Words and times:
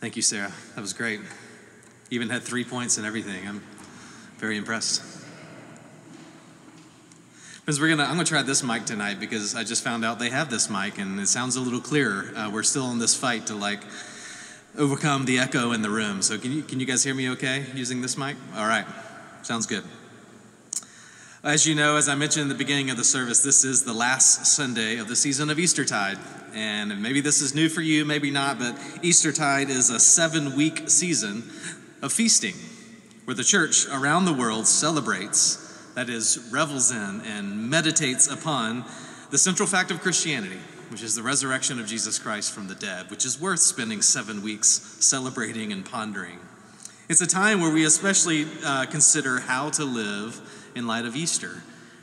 Thank 0.00 0.14
you, 0.14 0.22
Sarah. 0.22 0.52
That 0.74 0.82
was 0.82 0.92
great. 0.92 1.20
Even 2.10 2.28
had 2.28 2.42
three 2.42 2.64
points 2.64 2.98
and 2.98 3.06
everything. 3.06 3.48
I'm 3.48 3.62
very 4.36 4.58
impressed. 4.58 5.02
Because 7.60 7.80
we're 7.80 7.88
gonna, 7.88 8.04
I'm 8.04 8.10
gonna 8.10 8.24
try 8.24 8.42
this 8.42 8.62
mic 8.62 8.84
tonight 8.84 9.18
because 9.18 9.54
I 9.54 9.64
just 9.64 9.82
found 9.82 10.04
out 10.04 10.18
they 10.18 10.30
have 10.30 10.50
this 10.50 10.70
mic 10.70 10.98
and 10.98 11.18
it 11.18 11.28
sounds 11.28 11.56
a 11.56 11.60
little 11.60 11.80
clearer. 11.80 12.30
Uh, 12.36 12.50
we're 12.52 12.62
still 12.62 12.90
in 12.92 12.98
this 12.98 13.16
fight 13.16 13.46
to 13.46 13.54
like 13.54 13.80
overcome 14.78 15.24
the 15.24 15.38
echo 15.38 15.72
in 15.72 15.82
the 15.82 15.90
room. 15.90 16.22
So 16.22 16.38
can 16.38 16.52
you 16.52 16.62
can 16.62 16.78
you 16.78 16.86
guys 16.86 17.02
hear 17.02 17.14
me 17.14 17.30
okay 17.30 17.64
using 17.74 18.02
this 18.02 18.16
mic? 18.16 18.36
All 18.54 18.66
right, 18.66 18.86
sounds 19.42 19.66
good. 19.66 19.82
As 21.46 21.64
you 21.64 21.76
know, 21.76 21.96
as 21.96 22.08
I 22.08 22.16
mentioned 22.16 22.42
in 22.42 22.48
the 22.48 22.56
beginning 22.56 22.90
of 22.90 22.96
the 22.96 23.04
service, 23.04 23.38
this 23.38 23.64
is 23.64 23.84
the 23.84 23.92
last 23.92 24.46
Sunday 24.46 24.96
of 24.96 25.06
the 25.06 25.14
season 25.14 25.48
of 25.48 25.60
Eastertide. 25.60 26.18
And 26.52 27.00
maybe 27.00 27.20
this 27.20 27.40
is 27.40 27.54
new 27.54 27.68
for 27.68 27.82
you, 27.82 28.04
maybe 28.04 28.32
not, 28.32 28.58
but 28.58 28.76
Eastertide 29.00 29.70
is 29.70 29.88
a 29.88 30.00
seven 30.00 30.56
week 30.56 30.90
season 30.90 31.44
of 32.02 32.12
feasting 32.12 32.56
where 33.26 33.36
the 33.36 33.44
church 33.44 33.86
around 33.86 34.24
the 34.24 34.32
world 34.32 34.66
celebrates 34.66 35.88
that 35.94 36.10
is, 36.10 36.48
revels 36.50 36.90
in 36.90 37.20
and 37.20 37.70
meditates 37.70 38.26
upon 38.26 38.84
the 39.30 39.38
central 39.38 39.68
fact 39.68 39.92
of 39.92 40.00
Christianity, 40.00 40.58
which 40.88 41.04
is 41.04 41.14
the 41.14 41.22
resurrection 41.22 41.78
of 41.78 41.86
Jesus 41.86 42.18
Christ 42.18 42.50
from 42.50 42.66
the 42.66 42.74
dead, 42.74 43.08
which 43.08 43.24
is 43.24 43.40
worth 43.40 43.60
spending 43.60 44.02
seven 44.02 44.42
weeks 44.42 44.96
celebrating 44.98 45.70
and 45.70 45.84
pondering. 45.86 46.40
It's 47.08 47.20
a 47.20 47.26
time 47.26 47.60
where 47.60 47.72
we 47.72 47.84
especially 47.84 48.48
uh, 48.64 48.86
consider 48.86 49.38
how 49.38 49.70
to 49.70 49.84
live 49.84 50.40
in 50.76 50.86
light 50.86 51.04
of 51.06 51.16
Easter. 51.16 51.62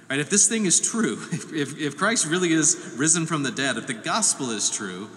Right? 0.10 0.20
If 0.20 0.30
this 0.30 0.50
thing 0.50 0.66
is 0.66 0.82
true, 0.82 1.14
if, 1.32 1.54
if, 1.54 1.80
if 1.80 1.98
Christ 1.98 2.26
really 2.26 2.52
is 2.52 2.94
risen 2.98 3.26
from 3.26 3.44
the 3.44 3.52
dead, 3.52 3.78
if 3.78 3.88
the 3.88 3.94
gospel 3.94 4.50
is 4.50 4.70
true, 4.70 5.10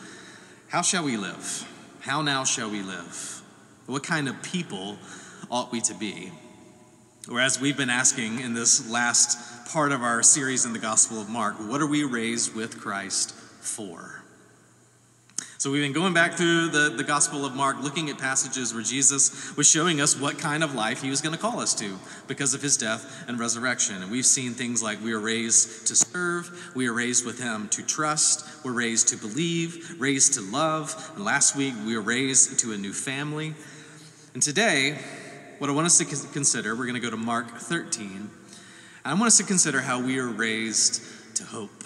how 0.69 0.83
shall 0.83 1.05
we 1.05 1.17
live? 1.17 1.67
How 2.01 2.23
now 2.23 2.45
shall 2.45 2.71
we 2.71 2.83
live? 2.83 3.43
What 3.87 4.05
kind 4.05 4.29
of 4.29 4.41
people 4.43 4.99
ought 5.51 5.73
we 5.73 5.81
to 5.81 5.95
be? 5.95 6.31
Whereas 7.29 7.61
we've 7.61 7.77
been 7.77 7.91
asking 7.91 8.41
in 8.41 8.55
this 8.55 8.89
last 8.89 9.67
part 9.73 9.91
of 9.91 10.03
our 10.03 10.23
series 10.23 10.65
in 10.65 10.73
the 10.73 10.79
Gospel 10.79 11.21
of 11.21 11.29
Mark, 11.29 11.57
what 11.57 11.81
are 11.81 11.87
we 11.87 12.05
raised 12.05 12.55
with 12.55 12.79
Christ 12.79 13.33
for? 13.35 14.16
So 15.67 15.73
we've 15.73 15.83
been 15.83 15.93
going 15.93 16.15
back 16.15 16.35
through 16.35 16.69
the, 16.69 16.91
the 16.91 17.03
Gospel 17.03 17.45
of 17.45 17.57
Mark, 17.57 17.83
looking 17.83 18.09
at 18.09 18.19
passages 18.19 18.73
where 18.73 18.85
Jesus 18.85 19.57
was 19.57 19.69
showing 19.69 20.01
us 20.01 20.17
what 20.17 20.39
kind 20.39 20.63
of 20.63 20.77
life 20.77 21.03
he 21.03 21.11
was 21.11 21.21
going 21.21 21.35
to 21.35 21.41
call 21.41 21.59
us 21.59 21.75
to 21.81 21.99
because 22.29 22.55
of 22.55 22.63
his 22.63 22.77
death 22.77 23.25
and 23.27 23.37
resurrection. 23.37 24.01
And 24.01 24.09
we've 24.09 24.25
seen 24.25 24.53
things 24.53 24.81
like 24.81 25.03
we 25.03 25.13
are 25.13 25.19
raised 25.19 25.89
to 25.89 25.97
serve, 25.97 26.71
we 26.77 26.87
are 26.87 26.93
raised 26.93 27.27
with 27.27 27.43
him 27.43 27.67
to 27.71 27.85
trust, 27.85 28.65
we're 28.65 28.75
raised 28.75 29.09
to 29.09 29.17
believe, 29.17 30.01
raised 30.01 30.35
to 30.35 30.41
love. 30.41 30.95
And 31.17 31.25
last 31.25 31.57
week 31.57 31.75
we 31.85 31.97
were 31.97 32.03
raised 32.03 32.61
to 32.61 32.73
a 32.73 32.77
new 32.77 32.93
family. 32.93 33.53
And 34.35 34.43
today, 34.45 34.97
what 35.59 35.69
I 35.69 35.73
want 35.73 35.87
us 35.87 35.99
to 35.99 36.05
consider, 36.05 36.77
we're 36.77 36.87
going 36.87 36.95
to 36.95 37.01
go 37.01 37.11
to 37.11 37.17
Mark 37.17 37.51
13. 37.59 38.07
and 38.09 38.31
I 39.05 39.15
want 39.15 39.27
us 39.27 39.39
to 39.39 39.43
consider 39.43 39.81
how 39.81 40.01
we 40.01 40.21
are 40.21 40.29
raised 40.29 41.03
to 41.35 41.43
hope. 41.43 41.83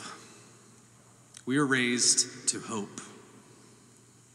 We 1.46 1.56
are 1.56 1.64
raised 1.64 2.46
to 2.48 2.60
hope. 2.60 3.00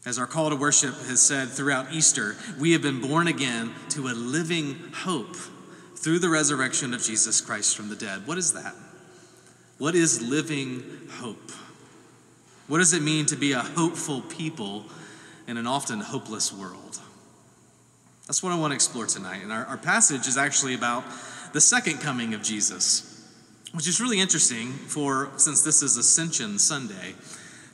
As 0.06 0.20
our 0.20 0.26
call 0.28 0.50
to 0.50 0.56
worship 0.56 0.94
has 1.08 1.20
said 1.20 1.48
throughout 1.48 1.92
Easter, 1.92 2.36
we 2.60 2.72
have 2.72 2.80
been 2.80 3.00
born 3.00 3.26
again 3.26 3.74
to 3.88 4.06
a 4.06 4.14
living 4.14 4.92
hope 4.94 5.34
through 5.96 6.20
the 6.20 6.28
resurrection 6.28 6.94
of 6.94 7.02
Jesus 7.02 7.40
Christ 7.40 7.76
from 7.76 7.88
the 7.88 7.96
dead. 7.96 8.24
What 8.24 8.38
is 8.38 8.52
that? 8.52 8.76
What 9.78 9.96
is 9.96 10.22
living 10.22 10.84
hope? 11.18 11.50
What 12.68 12.78
does 12.78 12.92
it 12.92 13.02
mean 13.02 13.26
to 13.26 13.36
be 13.36 13.50
a 13.50 13.58
hopeful 13.58 14.20
people 14.22 14.84
in 15.48 15.56
an 15.56 15.66
often 15.66 15.98
hopeless 15.98 16.52
world? 16.52 17.00
That's 18.28 18.44
what 18.44 18.52
I 18.52 18.58
want 18.58 18.70
to 18.70 18.76
explore 18.76 19.06
tonight. 19.06 19.42
And 19.42 19.52
our, 19.52 19.64
our 19.64 19.76
passage 19.76 20.28
is 20.28 20.38
actually 20.38 20.74
about 20.74 21.02
the 21.52 21.60
second 21.60 21.98
coming 21.98 22.32
of 22.32 22.44
Jesus, 22.44 23.28
which 23.72 23.88
is 23.88 24.00
really 24.00 24.20
interesting 24.20 24.70
for 24.70 25.30
since 25.36 25.62
this 25.62 25.82
is 25.82 25.96
Ascension 25.96 26.60
Sunday. 26.60 27.14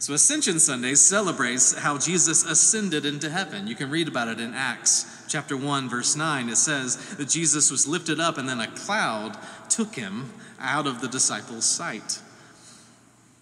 So, 0.02 0.14
Ascension 0.14 0.58
Sunday 0.58 0.96
celebrates 0.96 1.78
how 1.78 1.96
Jesus 1.96 2.44
ascended 2.44 3.06
into 3.06 3.30
heaven. 3.30 3.68
You 3.68 3.76
can 3.76 3.88
read 3.88 4.08
about 4.08 4.26
it 4.26 4.40
in 4.40 4.52
Acts 4.52 5.06
chapter 5.28 5.56
1, 5.56 5.88
verse 5.88 6.16
9. 6.16 6.48
It 6.48 6.56
says 6.56 7.14
that 7.18 7.28
Jesus 7.28 7.70
was 7.70 7.86
lifted 7.86 8.18
up, 8.18 8.36
and 8.36 8.48
then 8.48 8.58
a 8.58 8.66
cloud 8.66 9.38
took 9.68 9.94
him 9.94 10.32
out 10.58 10.88
of 10.88 11.00
the 11.00 11.06
disciples' 11.06 11.66
sight. 11.66 12.18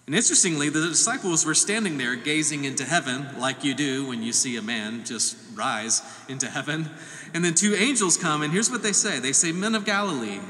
And 0.05 0.13
interestingly, 0.13 0.69
the 0.69 0.89
disciples 0.89 1.47
were 1.47 1.55
standing 1.55 1.97
there 1.97 2.15
gazing 2.15 2.63
into 2.63 2.85
heaven, 2.85 3.39
like 3.39 3.63
you 3.63 3.73
do 3.73 4.05
when 4.05 4.21
you 4.21 4.31
see 4.31 4.55
a 4.55 4.61
man 4.61 5.03
just 5.03 5.37
rise 5.55 6.03
into 6.29 6.47
heaven. 6.47 6.91
And 7.33 7.43
then 7.43 7.55
two 7.55 7.73
angels 7.73 8.17
come, 8.17 8.43
and 8.43 8.53
here's 8.53 8.69
what 8.69 8.83
they 8.83 8.93
say 8.93 9.17
They 9.17 9.33
say, 9.33 9.51
Men 9.51 9.73
of 9.73 9.83
Galilee, 9.83 10.41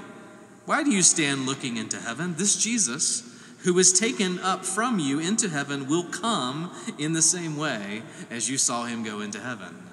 why 0.66 0.84
do 0.84 0.92
you 0.92 1.04
stand 1.04 1.46
looking 1.46 1.78
into 1.78 2.02
heaven? 2.02 2.36
This 2.38 2.62
Jesus, 2.62 3.32
who 3.64 3.74
was 3.74 3.94
taken 3.94 4.40
up 4.40 4.66
from 4.66 5.00
you 5.00 5.20
into 5.20 5.50
heaven, 5.50 5.88
will 5.88 6.06
come 6.06 6.72
in 6.98 7.14
the 7.14 7.22
same 7.22 7.58
way 7.58 8.02
as 8.30 8.50
you 8.50 8.58
saw 8.58 8.86
him 8.86 9.04
go 9.04 9.22
into 9.22 9.40
heaven. 9.40 9.88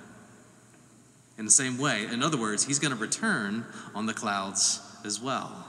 In 1.37 1.45
the 1.45 1.51
same 1.51 1.79
way, 1.79 2.07
in 2.07 2.23
other 2.23 2.39
words, 2.39 2.65
he's 2.65 2.79
going 2.79 2.93
to 2.93 2.99
return 2.99 3.65
on 3.95 4.07
the 4.07 4.15
clouds 4.15 4.81
as 5.05 5.21
well. 5.21 5.67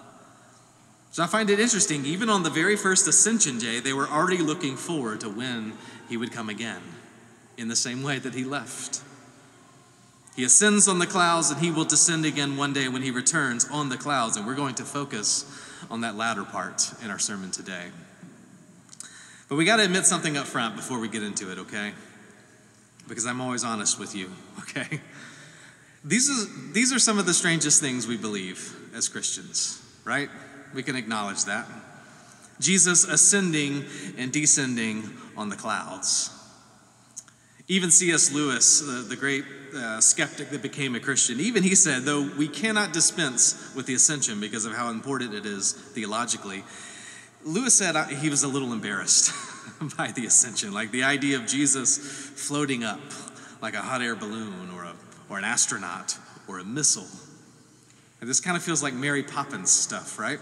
So 1.12 1.24
I 1.24 1.28
find 1.28 1.50
it 1.50 1.60
interesting, 1.60 2.06
even 2.06 2.30
on 2.30 2.44
the 2.44 2.50
very 2.50 2.76
first 2.76 3.08
ascension 3.08 3.58
day, 3.58 3.80
they 3.80 3.94
were 3.94 4.08
already 4.08 4.38
looking 4.38 4.78
forward 4.78 5.22
to 5.22 5.30
when 5.30 5.74
he 6.08 6.18
would 6.18 6.32
come 6.32 6.50
again, 6.50 6.82
in 7.58 7.68
the 7.68 7.76
same 7.76 8.04
way 8.04 8.20
that 8.20 8.34
he 8.34 8.44
left. 8.44 9.02
He 10.40 10.46
ascends 10.46 10.88
on 10.88 11.00
the 11.00 11.06
clouds 11.06 11.52
and 11.52 11.60
he 11.60 11.70
will 11.70 11.84
descend 11.84 12.24
again 12.24 12.56
one 12.56 12.72
day 12.72 12.88
when 12.88 13.02
he 13.02 13.12
returns 13.12 13.68
on 13.70 13.90
the 13.90 13.98
clouds. 13.98 14.38
And 14.38 14.48
we're 14.48 14.56
going 14.56 14.76
to 14.76 14.86
focus 14.86 15.44
on 15.92 16.00
that 16.00 16.16
latter 16.16 16.46
part 16.46 16.94
in 17.04 17.12
our 17.12 17.20
sermon 17.20 17.52
today. 17.52 17.88
But 19.50 19.58
we 19.58 19.66
got 19.66 19.78
to 19.78 19.84
admit 19.84 20.06
something 20.06 20.38
up 20.38 20.46
front 20.46 20.78
before 20.78 20.98
we 20.98 21.10
get 21.10 21.24
into 21.24 21.52
it, 21.52 21.58
okay? 21.58 21.92
Because 23.10 23.26
I'm 23.26 23.42
always 23.42 23.66
honest 23.66 24.00
with 24.00 24.16
you, 24.16 24.32
okay? 24.60 25.02
These 26.06 26.30
are, 26.30 26.72
these 26.72 26.94
are 26.94 27.00
some 27.00 27.20
of 27.20 27.26
the 27.26 27.34
strangest 27.34 27.82
things 27.82 28.08
we 28.08 28.16
believe 28.16 28.74
as 28.96 29.10
Christians, 29.10 29.86
right? 30.06 30.30
We 30.74 30.84
can 30.84 30.96
acknowledge 30.96 31.44
that. 31.48 31.68
Jesus 32.62 33.04
ascending 33.04 33.84
and 34.18 34.32
descending 34.32 35.04
on 35.36 35.50
the 35.50 35.58
clouds. 35.58 36.32
Even 37.68 37.92
C.S. 37.92 38.32
Lewis, 38.32 38.80
the, 38.80 39.02
the 39.02 39.18
great 39.18 39.44
uh, 39.76 40.02
skeptic 40.02 40.50
that 40.50 40.62
became 40.62 40.96
a 40.96 41.00
Christian, 41.00 41.40
even 41.40 41.64
he 41.64 41.76
said, 41.76 42.04
though 42.04 42.30
we 42.38 42.48
cannot 42.48 42.94
dispense 42.94 43.74
with 43.76 43.86
the 43.86 43.94
ascension 43.94 44.40
because 44.40 44.66
of 44.66 44.74
how 44.74 44.90
important 44.90 45.34
it 45.34 45.46
is 45.46 45.74
theologically, 45.74 46.64
Lewis 47.44 47.74
said 47.74 47.96
he 48.10 48.30
was 48.30 48.44
a 48.44 48.48
little 48.48 48.74
embarrassed 48.74 49.34
by 49.98 50.12
the 50.12 50.26
ascension, 50.26 50.74
like 50.74 50.92
the 50.92 51.04
idea 51.04 51.38
of 51.38 51.46
Jesus 51.46 51.98
floating 51.98 52.84
up 52.84 53.00
like 53.62 53.74
a 53.74 53.82
hot 53.82 54.02
air 54.02 54.16
balloon 54.16 54.70
or, 54.74 54.84
a, 54.84 54.94
or 55.30 55.38
an 55.38 55.44
astronaut 55.44 56.18
or 56.48 56.60
a 56.60 56.64
missile. 56.64 57.08
And 58.22 58.30
this 58.30 58.40
kind 58.40 58.58
of 58.58 58.64
feels 58.64 58.84
like 58.84 58.94
Mary 58.94 59.24
Poppins 59.24 59.72
stuff, 59.72 60.20
right? 60.20 60.40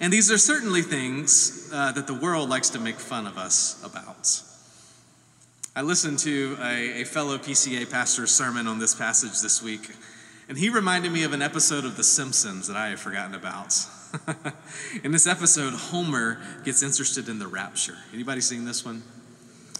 And 0.00 0.12
these 0.12 0.30
are 0.30 0.38
certainly 0.38 0.82
things 0.82 1.70
uh, 1.72 1.92
that 1.92 2.06
the 2.06 2.14
world 2.14 2.48
likes 2.48 2.70
to 2.70 2.78
make 2.78 2.96
fun 2.96 3.26
of 3.26 3.38
us 3.38 3.82
about. 3.84 4.42
I 5.76 5.82
listened 5.82 6.18
to 6.20 6.56
a, 6.60 7.02
a, 7.02 7.04
fellow 7.04 7.38
PCA 7.38 7.88
pastor's 7.88 8.30
sermon 8.30 8.66
on 8.66 8.78
this 8.78 8.94
passage 8.94 9.40
this 9.42 9.62
week, 9.62 9.94
and 10.48 10.58
he 10.58 10.70
reminded 10.70 11.12
me 11.12 11.22
of 11.22 11.32
an 11.32 11.42
episode 11.42 11.84
of 11.84 11.96
The 11.96 12.02
Simpsons 12.02 12.66
that 12.66 12.76
I 12.76 12.88
had 12.88 12.98
forgotten 12.98 13.34
about. 13.34 13.74
in 15.04 15.12
this 15.12 15.26
episode, 15.26 15.74
Homer 15.74 16.40
gets 16.64 16.82
interested 16.82 17.28
in 17.28 17.38
the 17.38 17.46
rapture. 17.46 17.96
Anybody 18.12 18.40
seen 18.40 18.64
this 18.64 18.84
one? 18.84 19.02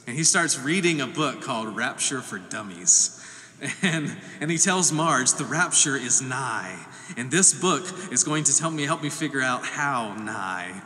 And 0.06 0.14
he 0.16 0.24
starts 0.24 0.58
reading 0.58 1.00
a 1.00 1.06
book 1.06 1.42
called 1.42 1.74
Rapture 1.76 2.20
for 2.20 2.38
Dummies. 2.38 3.14
And, 3.82 4.16
and 4.40 4.52
he 4.52 4.56
tells 4.56 4.92
Marge, 4.92 5.32
the 5.32 5.44
rapture 5.44 5.96
is 5.96 6.22
nigh. 6.22 6.78
And 7.16 7.28
this 7.28 7.52
book 7.52 7.82
is 8.12 8.22
going 8.22 8.44
to 8.44 8.56
tell 8.56 8.70
me, 8.70 8.84
help 8.84 9.02
me 9.02 9.10
figure 9.10 9.42
out 9.42 9.64
how 9.64 10.14
nigh. 10.14 10.80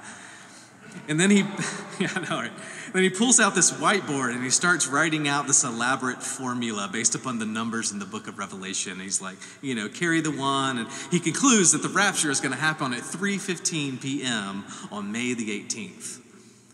And 1.08 1.18
then 1.18 1.30
he, 1.30 1.38
yeah, 1.98 2.12
no, 2.28 2.36
right. 2.36 2.52
Then 2.92 3.02
he 3.02 3.10
pulls 3.10 3.40
out 3.40 3.54
this 3.54 3.70
whiteboard 3.70 4.34
and 4.34 4.44
he 4.44 4.50
starts 4.50 4.86
writing 4.86 5.26
out 5.26 5.46
this 5.46 5.64
elaborate 5.64 6.22
formula 6.22 6.88
based 6.92 7.14
upon 7.14 7.38
the 7.38 7.46
numbers 7.46 7.90
in 7.90 7.98
the 7.98 8.04
book 8.04 8.28
of 8.28 8.38
Revelation. 8.38 9.00
He's 9.00 9.20
like, 9.20 9.36
you 9.62 9.74
know, 9.74 9.88
carry 9.88 10.20
the 10.20 10.30
one. 10.30 10.78
And 10.78 10.88
he 11.10 11.18
concludes 11.18 11.72
that 11.72 11.82
the 11.82 11.88
rapture 11.88 12.30
is 12.30 12.40
going 12.40 12.52
to 12.52 12.60
happen 12.60 12.92
at 12.92 13.00
3.15 13.00 14.00
p.m. 14.00 14.64
on 14.90 15.10
May 15.10 15.34
the 15.34 15.48
18th, 15.62 16.20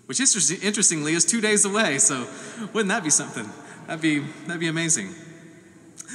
which 0.07 0.21
interestingly 0.21 1.13
is 1.13 1.25
two 1.25 1.41
days 1.41 1.65
away. 1.65 1.99
So 1.99 2.27
wouldn't 2.73 2.89
that 2.89 3.05
be 3.05 3.11
something? 3.11 3.49
That'd 3.87 4.03
be, 4.03 4.21
that'd 4.47 4.61
be 4.61 4.69
amazing. 4.69 5.15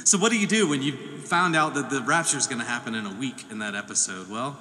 So, 0.04 0.18
what 0.18 0.30
do 0.30 0.38
you 0.38 0.46
do 0.46 0.68
when 0.68 0.82
you 0.82 0.92
found 1.20 1.56
out 1.56 1.74
that 1.74 1.88
the 1.88 2.02
rapture 2.02 2.36
is 2.36 2.46
going 2.46 2.60
to 2.60 2.66
happen 2.66 2.94
in 2.94 3.06
a 3.06 3.14
week 3.14 3.50
in 3.50 3.60
that 3.60 3.74
episode? 3.74 4.28
Well, 4.28 4.58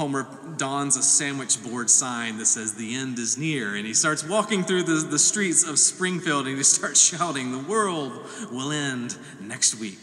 Homer 0.00 0.26
dons 0.56 0.96
a 0.96 1.02
sandwich 1.02 1.62
board 1.62 1.90
sign 1.90 2.38
that 2.38 2.46
says, 2.46 2.74
The 2.74 2.94
end 2.94 3.18
is 3.18 3.36
near. 3.36 3.74
And 3.74 3.86
he 3.86 3.92
starts 3.92 4.24
walking 4.24 4.64
through 4.64 4.84
the, 4.84 4.94
the 4.94 5.18
streets 5.18 5.62
of 5.62 5.78
Springfield 5.78 6.46
and 6.46 6.56
he 6.56 6.62
starts 6.62 6.98
shouting, 6.98 7.52
The 7.52 7.58
world 7.58 8.12
will 8.50 8.72
end 8.72 9.18
next 9.42 9.74
week. 9.74 9.98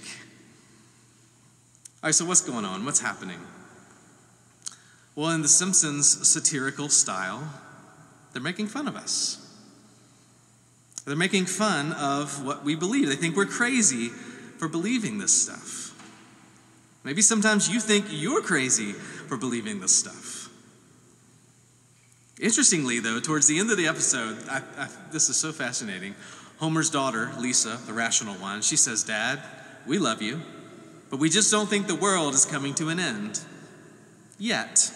All 2.04 2.10
right, 2.10 2.14
so 2.14 2.26
what's 2.26 2.42
going 2.42 2.64
on? 2.64 2.86
What's 2.86 3.00
happening? 3.00 3.40
Well, 5.16 5.32
in 5.32 5.42
The 5.42 5.48
Simpsons 5.48 6.28
satirical 6.28 6.90
style, 6.90 7.52
they're 8.34 8.42
making 8.42 8.68
fun 8.68 8.88
of 8.88 8.96
us. 8.96 9.44
They're 11.08 11.16
making 11.16 11.48
fun 11.48 11.94
of 11.94 12.46
what 12.46 12.64
we 12.64 12.76
believe. 12.76 13.10
They 13.10 13.16
think 13.16 13.36
we're 13.36 13.48
crazy 13.48 14.10
for 14.60 14.68
believing 14.68 15.18
this 15.18 15.42
stuff. 15.42 15.87
Maybe 17.07 17.21
sometimes 17.21 17.69
you 17.69 17.80
think 17.80 18.07
you're 18.09 18.42
crazy 18.42 18.92
for 18.92 19.38
believing 19.38 19.80
this 19.80 19.95
stuff. 19.95 20.50
Interestingly, 22.38 23.00
though, 23.00 23.21
towards 23.21 23.48
the 23.48 23.59
end 23.59 23.71
of 23.71 23.77
the 23.77 23.88
episode, 23.88 24.38
I, 24.50 24.62
I, 24.77 24.89
this 25.13 25.30
is 25.30 25.38
so 25.38 25.54
fascinating. 25.54 26.15
Homer's 26.57 26.89
daughter, 26.89 27.31
Lisa, 27.39 27.80
the 27.88 27.94
rational 27.94 28.36
one, 28.36 28.62
she 28.62 28.75
says, 28.75 29.06
Dad, 29.06 29.42
we 29.86 30.00
love 30.00 30.21
you, 30.21 30.42
but 31.09 31.18
we 31.18 31.30
just 31.30 31.50
don't 31.50 31.69
think 31.69 31.88
the 31.88 31.95
world 31.95 32.33
is 32.33 32.44
coming 32.44 32.75
to 32.75 32.89
an 32.89 33.00
end. 33.00 33.39
Yet. 34.38 34.92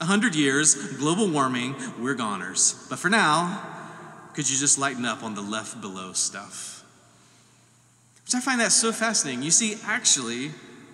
A 0.00 0.06
hundred 0.06 0.34
years, 0.34 0.74
global 0.96 1.30
warming, 1.30 1.76
we're 2.00 2.14
goners. 2.14 2.84
But 2.90 2.98
for 2.98 3.10
now, 3.10 3.62
could 4.34 4.50
you 4.50 4.58
just 4.58 4.76
lighten 4.76 5.04
up 5.04 5.22
on 5.22 5.36
the 5.36 5.42
left 5.42 5.80
below 5.80 6.14
stuff? 6.14 6.84
Which 8.24 8.34
I 8.34 8.40
find 8.40 8.60
that 8.60 8.72
so 8.72 8.90
fascinating. 8.90 9.44
You 9.44 9.52
see, 9.52 9.76
actually, 9.84 10.50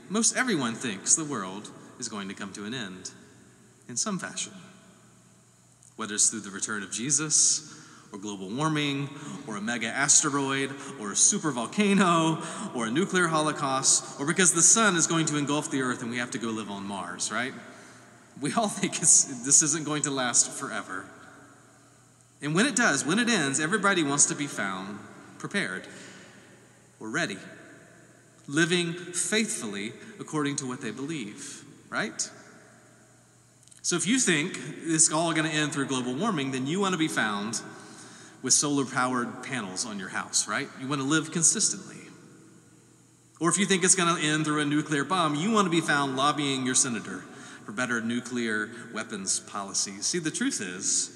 most 0.08 0.36
everyone 0.36 0.74
thinks 0.74 1.14
the 1.14 1.24
world 1.24 1.70
is 1.98 2.08
going 2.08 2.28
to 2.28 2.34
come 2.34 2.52
to 2.52 2.64
an 2.64 2.74
end 2.74 3.10
in 3.88 3.96
some 3.96 4.18
fashion. 4.18 4.52
Whether 5.96 6.14
it's 6.14 6.30
through 6.30 6.40
the 6.40 6.50
return 6.50 6.82
of 6.82 6.90
Jesus, 6.90 7.70
or 8.12 8.18
global 8.18 8.48
warming, 8.48 9.08
or 9.46 9.56
a 9.56 9.60
mega 9.60 9.88
asteroid, 9.88 10.70
or 11.00 11.12
a 11.12 11.16
super 11.16 11.50
volcano, 11.50 12.42
or 12.74 12.86
a 12.86 12.90
nuclear 12.90 13.26
holocaust, 13.26 14.20
or 14.20 14.26
because 14.26 14.52
the 14.52 14.62
sun 14.62 14.96
is 14.96 15.06
going 15.06 15.26
to 15.26 15.36
engulf 15.36 15.70
the 15.70 15.82
earth 15.82 16.02
and 16.02 16.10
we 16.10 16.18
have 16.18 16.30
to 16.30 16.38
go 16.38 16.48
live 16.48 16.70
on 16.70 16.84
Mars, 16.84 17.32
right? 17.32 17.52
We 18.40 18.52
all 18.52 18.68
think 18.68 18.98
this 18.98 19.62
isn't 19.62 19.84
going 19.84 20.02
to 20.02 20.10
last 20.10 20.50
forever. 20.50 21.06
And 22.40 22.54
when 22.54 22.66
it 22.66 22.76
does, 22.76 23.04
when 23.04 23.18
it 23.18 23.28
ends, 23.28 23.58
everybody 23.58 24.02
wants 24.02 24.26
to 24.26 24.34
be 24.34 24.46
found 24.46 24.98
prepared 25.38 25.86
or 27.00 27.08
ready 27.08 27.38
living 28.46 28.92
faithfully 28.92 29.92
according 30.20 30.56
to 30.56 30.66
what 30.66 30.80
they 30.80 30.90
believe, 30.90 31.64
right? 31.88 32.30
So 33.82 33.96
if 33.96 34.06
you 34.06 34.18
think 34.18 34.58
it's 34.84 35.12
all 35.12 35.32
going 35.32 35.48
to 35.48 35.54
end 35.54 35.72
through 35.72 35.86
global 35.86 36.14
warming, 36.14 36.52
then 36.52 36.66
you 36.66 36.80
want 36.80 36.92
to 36.92 36.98
be 36.98 37.08
found 37.08 37.60
with 38.42 38.52
solar 38.52 38.84
powered 38.84 39.42
panels 39.42 39.86
on 39.86 39.98
your 39.98 40.08
house, 40.08 40.48
right? 40.48 40.68
You 40.80 40.88
want 40.88 41.00
to 41.00 41.06
live 41.06 41.32
consistently. 41.32 41.96
Or 43.40 43.48
if 43.48 43.58
you 43.58 43.66
think 43.66 43.84
it's 43.84 43.94
going 43.94 44.14
to 44.16 44.22
end 44.22 44.44
through 44.44 44.60
a 44.60 44.64
nuclear 44.64 45.04
bomb, 45.04 45.34
you 45.34 45.50
want 45.50 45.66
to 45.66 45.70
be 45.70 45.80
found 45.80 46.16
lobbying 46.16 46.64
your 46.64 46.74
senator 46.74 47.24
for 47.64 47.72
better 47.72 48.00
nuclear 48.00 48.70
weapons 48.92 49.40
policies. 49.40 50.06
See, 50.06 50.18
the 50.18 50.30
truth 50.30 50.60
is, 50.60 51.10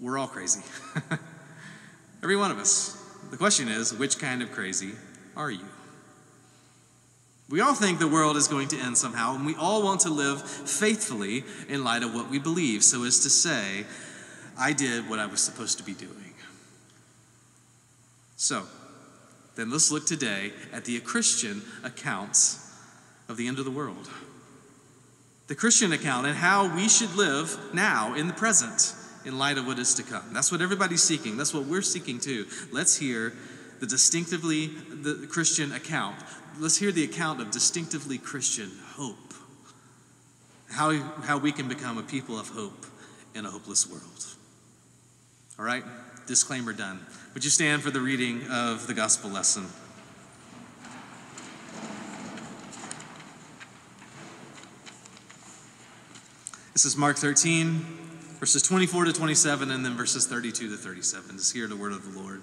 we're 0.00 0.18
all 0.18 0.26
crazy. 0.28 0.62
Every 2.22 2.36
one 2.36 2.50
of 2.50 2.58
us. 2.58 3.00
The 3.30 3.36
question 3.36 3.68
is, 3.68 3.92
which 3.92 4.18
kind 4.18 4.42
of 4.42 4.52
crazy 4.52 4.92
are 5.36 5.50
you? 5.50 5.64
We 7.48 7.60
all 7.60 7.74
think 7.74 7.98
the 7.98 8.08
world 8.08 8.36
is 8.36 8.48
going 8.48 8.68
to 8.68 8.78
end 8.78 8.96
somehow, 8.96 9.34
and 9.34 9.44
we 9.44 9.54
all 9.54 9.82
want 9.82 10.00
to 10.00 10.10
live 10.10 10.42
faithfully 10.42 11.44
in 11.68 11.84
light 11.84 12.02
of 12.02 12.14
what 12.14 12.30
we 12.30 12.38
believe, 12.38 12.82
so 12.82 13.04
as 13.04 13.20
to 13.20 13.30
say, 13.30 13.84
I 14.58 14.72
did 14.72 15.08
what 15.10 15.18
I 15.18 15.26
was 15.26 15.40
supposed 15.40 15.78
to 15.78 15.84
be 15.84 15.92
doing. 15.92 16.34
So, 18.36 18.64
then 19.56 19.70
let's 19.70 19.90
look 19.90 20.06
today 20.06 20.52
at 20.72 20.84
the 20.84 20.98
Christian 21.00 21.62
accounts 21.82 22.60
of 23.28 23.36
the 23.36 23.46
end 23.46 23.58
of 23.58 23.64
the 23.64 23.70
world. 23.70 24.10
The 25.46 25.54
Christian 25.54 25.92
account 25.92 26.26
and 26.26 26.36
how 26.36 26.74
we 26.74 26.88
should 26.88 27.14
live 27.14 27.58
now 27.72 28.14
in 28.14 28.26
the 28.26 28.32
present 28.32 28.94
in 29.24 29.38
light 29.38 29.58
of 29.58 29.66
what 29.66 29.78
is 29.78 29.94
to 29.94 30.02
come. 30.02 30.32
That's 30.32 30.50
what 30.50 30.60
everybody's 30.60 31.02
seeking. 31.02 31.36
That's 31.36 31.54
what 31.54 31.66
we're 31.66 31.82
seeking 31.82 32.18
too. 32.18 32.46
Let's 32.72 32.96
hear 32.96 33.32
the 33.80 33.86
distinctively 33.86 34.66
the 34.66 35.26
Christian 35.30 35.72
account 35.72 36.16
let's 36.58 36.76
hear 36.76 36.92
the 36.92 37.04
account 37.04 37.40
of 37.40 37.50
distinctively 37.50 38.18
Christian 38.18 38.70
hope. 38.94 39.34
How, 40.70 40.92
how 41.22 41.38
we 41.38 41.52
can 41.52 41.68
become 41.68 41.98
a 41.98 42.02
people 42.02 42.38
of 42.38 42.48
hope 42.48 42.86
in 43.34 43.44
a 43.44 43.50
hopeless 43.50 43.88
world. 43.88 44.26
All 45.58 45.64
right? 45.64 45.84
Disclaimer 46.26 46.72
done. 46.72 47.04
Would 47.34 47.44
you 47.44 47.50
stand 47.50 47.82
for 47.82 47.90
the 47.90 48.00
reading 48.00 48.42
of 48.50 48.86
the 48.86 48.94
gospel 48.94 49.30
lesson? 49.30 49.66
This 56.72 56.84
is 56.84 56.96
Mark 56.96 57.16
13, 57.16 57.84
verses 58.40 58.62
24 58.62 59.04
to 59.04 59.12
27, 59.12 59.70
and 59.70 59.84
then 59.84 59.96
verses 59.96 60.26
32 60.26 60.70
to 60.70 60.76
37. 60.76 61.36
Just 61.36 61.52
hear 61.52 61.68
the 61.68 61.76
word 61.76 61.92
of 61.92 62.12
the 62.12 62.20
Lord. 62.20 62.42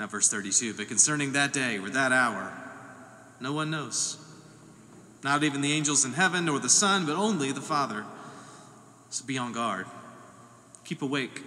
Now, 0.00 0.06
verse 0.06 0.30
32 0.30 0.72
But 0.74 0.88
concerning 0.88 1.32
that 1.32 1.52
day 1.52 1.78
or 1.78 1.90
that 1.90 2.10
hour, 2.10 2.50
no 3.38 3.52
one 3.52 3.70
knows. 3.70 4.16
Not 5.22 5.44
even 5.44 5.60
the 5.60 5.72
angels 5.72 6.06
in 6.06 6.14
heaven 6.14 6.48
or 6.48 6.58
the 6.58 6.70
Son, 6.70 7.04
but 7.04 7.16
only 7.16 7.52
the 7.52 7.60
Father. 7.60 8.06
So 9.10 9.26
be 9.26 9.36
on 9.36 9.52
guard. 9.52 9.84
Keep 10.86 11.02
awake. 11.02 11.42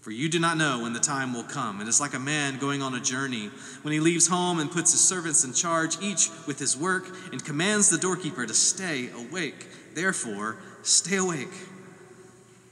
For 0.00 0.10
you 0.10 0.28
do 0.28 0.40
not 0.40 0.56
know 0.56 0.82
when 0.82 0.94
the 0.94 0.98
time 0.98 1.32
will 1.32 1.44
come. 1.44 1.80
It 1.80 1.86
is 1.86 2.00
like 2.00 2.14
a 2.14 2.18
man 2.18 2.58
going 2.58 2.82
on 2.82 2.94
a 2.94 3.00
journey 3.00 3.50
when 3.82 3.92
he 3.92 4.00
leaves 4.00 4.26
home 4.26 4.58
and 4.58 4.68
puts 4.68 4.90
his 4.90 5.06
servants 5.06 5.44
in 5.44 5.52
charge, 5.52 5.96
each 6.02 6.30
with 6.48 6.58
his 6.58 6.76
work, 6.76 7.06
and 7.30 7.44
commands 7.44 7.88
the 7.88 7.98
doorkeeper 7.98 8.46
to 8.46 8.54
stay 8.54 9.10
awake. 9.10 9.94
Therefore, 9.94 10.56
stay 10.82 11.16
awake. 11.16 11.54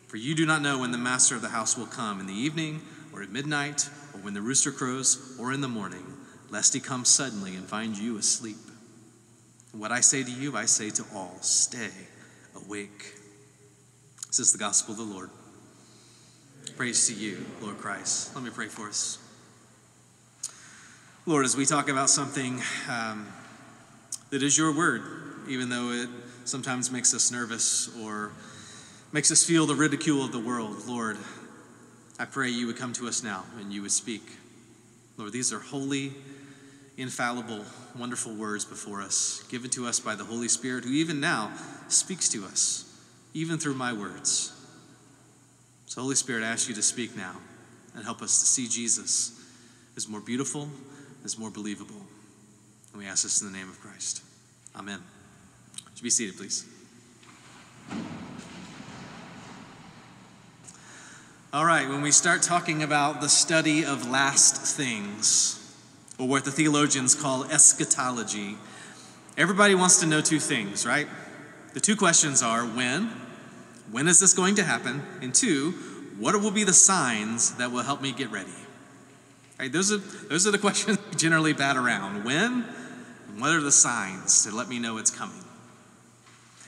For 0.08 0.16
you 0.16 0.34
do 0.34 0.44
not 0.44 0.62
know 0.62 0.80
when 0.80 0.90
the 0.90 0.98
master 0.98 1.36
of 1.36 1.42
the 1.42 1.50
house 1.50 1.76
will 1.78 1.86
come 1.86 2.18
in 2.18 2.26
the 2.26 2.34
evening, 2.34 2.80
or 3.12 3.22
at 3.22 3.30
midnight, 3.30 3.88
when 4.26 4.34
the 4.34 4.42
rooster 4.42 4.72
crows, 4.72 5.36
or 5.38 5.52
in 5.52 5.60
the 5.60 5.68
morning, 5.68 6.02
lest 6.50 6.74
he 6.74 6.80
come 6.80 7.04
suddenly 7.04 7.54
and 7.54 7.64
find 7.64 7.96
you 7.96 8.18
asleep. 8.18 8.56
what 9.70 9.92
I 9.92 10.00
say 10.00 10.24
to 10.24 10.30
you, 10.32 10.56
I 10.56 10.64
say 10.64 10.90
to 10.90 11.04
all 11.14 11.36
stay 11.42 11.92
awake. 12.56 13.14
This 14.26 14.40
is 14.40 14.50
the 14.50 14.58
gospel 14.58 14.94
of 14.94 14.98
the 14.98 15.04
Lord. 15.04 15.30
Praise 16.76 17.06
to 17.06 17.14
you, 17.14 17.46
Lord 17.62 17.78
Christ. 17.78 18.34
Let 18.34 18.42
me 18.42 18.50
pray 18.50 18.66
for 18.66 18.88
us. 18.88 19.18
Lord, 21.24 21.44
as 21.44 21.56
we 21.56 21.64
talk 21.64 21.88
about 21.88 22.10
something 22.10 22.60
um, 22.90 23.28
that 24.30 24.42
is 24.42 24.58
your 24.58 24.76
word, 24.76 25.02
even 25.46 25.68
though 25.68 25.92
it 25.92 26.08
sometimes 26.44 26.90
makes 26.90 27.14
us 27.14 27.30
nervous 27.30 27.96
or 28.02 28.32
makes 29.12 29.30
us 29.30 29.44
feel 29.44 29.66
the 29.66 29.76
ridicule 29.76 30.24
of 30.24 30.32
the 30.32 30.40
world, 30.40 30.84
Lord, 30.88 31.16
I 32.18 32.24
pray 32.24 32.48
you 32.48 32.66
would 32.66 32.76
come 32.76 32.92
to 32.94 33.08
us 33.08 33.22
now 33.22 33.44
and 33.60 33.72
you 33.72 33.82
would 33.82 33.92
speak. 33.92 34.22
Lord, 35.18 35.32
these 35.32 35.52
are 35.52 35.58
holy, 35.58 36.12
infallible, 36.96 37.64
wonderful 37.98 38.34
words 38.34 38.64
before 38.64 39.02
us, 39.02 39.44
given 39.50 39.70
to 39.70 39.86
us 39.86 40.00
by 40.00 40.14
the 40.14 40.24
Holy 40.24 40.48
Spirit, 40.48 40.84
who 40.84 40.92
even 40.92 41.20
now 41.20 41.52
speaks 41.88 42.28
to 42.30 42.44
us, 42.44 42.84
even 43.34 43.58
through 43.58 43.74
my 43.74 43.92
words. 43.92 44.52
So, 45.86 46.00
Holy 46.02 46.14
Spirit, 46.14 46.42
I 46.42 46.48
ask 46.48 46.68
you 46.68 46.74
to 46.74 46.82
speak 46.82 47.16
now 47.16 47.36
and 47.94 48.04
help 48.04 48.22
us 48.22 48.40
to 48.40 48.46
see 48.46 48.66
Jesus 48.66 49.32
as 49.96 50.08
more 50.08 50.20
beautiful, 50.20 50.68
as 51.24 51.38
more 51.38 51.50
believable. 51.50 52.02
And 52.92 53.02
we 53.02 53.06
ask 53.06 53.22
this 53.22 53.40
in 53.40 53.50
the 53.50 53.56
name 53.56 53.68
of 53.68 53.80
Christ. 53.80 54.22
Amen. 54.74 55.02
Would 55.84 55.98
you 55.98 56.02
be 56.02 56.10
seated, 56.10 56.36
please? 56.36 56.66
All 61.56 61.64
right, 61.64 61.88
when 61.88 62.02
we 62.02 62.10
start 62.10 62.42
talking 62.42 62.82
about 62.82 63.22
the 63.22 63.30
study 63.30 63.82
of 63.82 64.10
last 64.10 64.76
things, 64.76 65.74
or 66.18 66.28
what 66.28 66.44
the 66.44 66.50
theologians 66.50 67.14
call 67.14 67.44
eschatology, 67.44 68.58
everybody 69.38 69.74
wants 69.74 69.98
to 70.00 70.06
know 70.06 70.20
two 70.20 70.38
things, 70.38 70.84
right? 70.84 71.08
The 71.72 71.80
two 71.80 71.96
questions 71.96 72.42
are 72.42 72.66
when 72.66 73.10
when 73.90 74.06
is 74.06 74.20
this 74.20 74.34
going 74.34 74.56
to 74.56 74.64
happen? 74.64 75.02
And 75.22 75.34
two, 75.34 75.70
what 76.18 76.38
will 76.42 76.50
be 76.50 76.62
the 76.62 76.74
signs 76.74 77.54
that 77.54 77.72
will 77.72 77.84
help 77.84 78.02
me 78.02 78.12
get 78.12 78.30
ready? 78.30 78.50
Right, 79.58 79.72
those, 79.72 79.90
are, 79.90 79.96
those 80.28 80.46
are 80.46 80.50
the 80.50 80.58
questions 80.68 80.98
we 81.08 81.16
generally 81.16 81.54
bat 81.54 81.78
around. 81.78 82.24
When? 82.26 82.66
And 83.28 83.40
what 83.40 83.52
are 83.52 83.62
the 83.62 83.72
signs 83.72 84.44
to 84.44 84.54
let 84.54 84.68
me 84.68 84.78
know 84.78 84.98
it's 84.98 85.10
coming? 85.10 85.42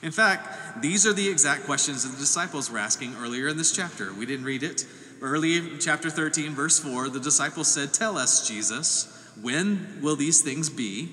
In 0.02 0.12
fact, 0.12 0.80
these 0.80 1.06
are 1.06 1.12
the 1.12 1.28
exact 1.28 1.64
questions 1.64 2.04
that 2.04 2.10
the 2.10 2.18
disciples 2.18 2.70
were 2.70 2.78
asking 2.78 3.16
earlier 3.16 3.48
in 3.48 3.56
this 3.56 3.72
chapter. 3.72 4.12
We 4.12 4.26
didn't 4.26 4.44
read 4.44 4.62
it. 4.62 4.86
Early 5.20 5.56
in 5.56 5.78
chapter 5.80 6.08
13, 6.10 6.54
verse 6.54 6.78
4, 6.78 7.08
the 7.08 7.18
disciples 7.18 7.66
said, 7.66 7.92
Tell 7.92 8.16
us, 8.16 8.46
Jesus, 8.46 9.32
when 9.40 10.00
will 10.00 10.14
these 10.14 10.40
things 10.40 10.70
be? 10.70 11.08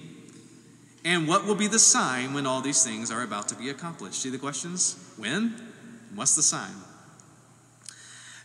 And 1.04 1.28
what 1.28 1.46
will 1.46 1.56
be 1.56 1.68
the 1.68 1.80
sign 1.80 2.34
when 2.34 2.46
all 2.46 2.62
these 2.62 2.84
things 2.84 3.12
are 3.12 3.24
about 3.24 3.48
to 3.50 3.56
be 3.56 3.70
accomplished? 3.70 4.22
See 4.22 4.30
the 4.30 4.38
questions? 4.38 5.14
When? 5.18 5.56
What's 6.14 6.36
the 6.36 6.44
sign? 6.44 6.74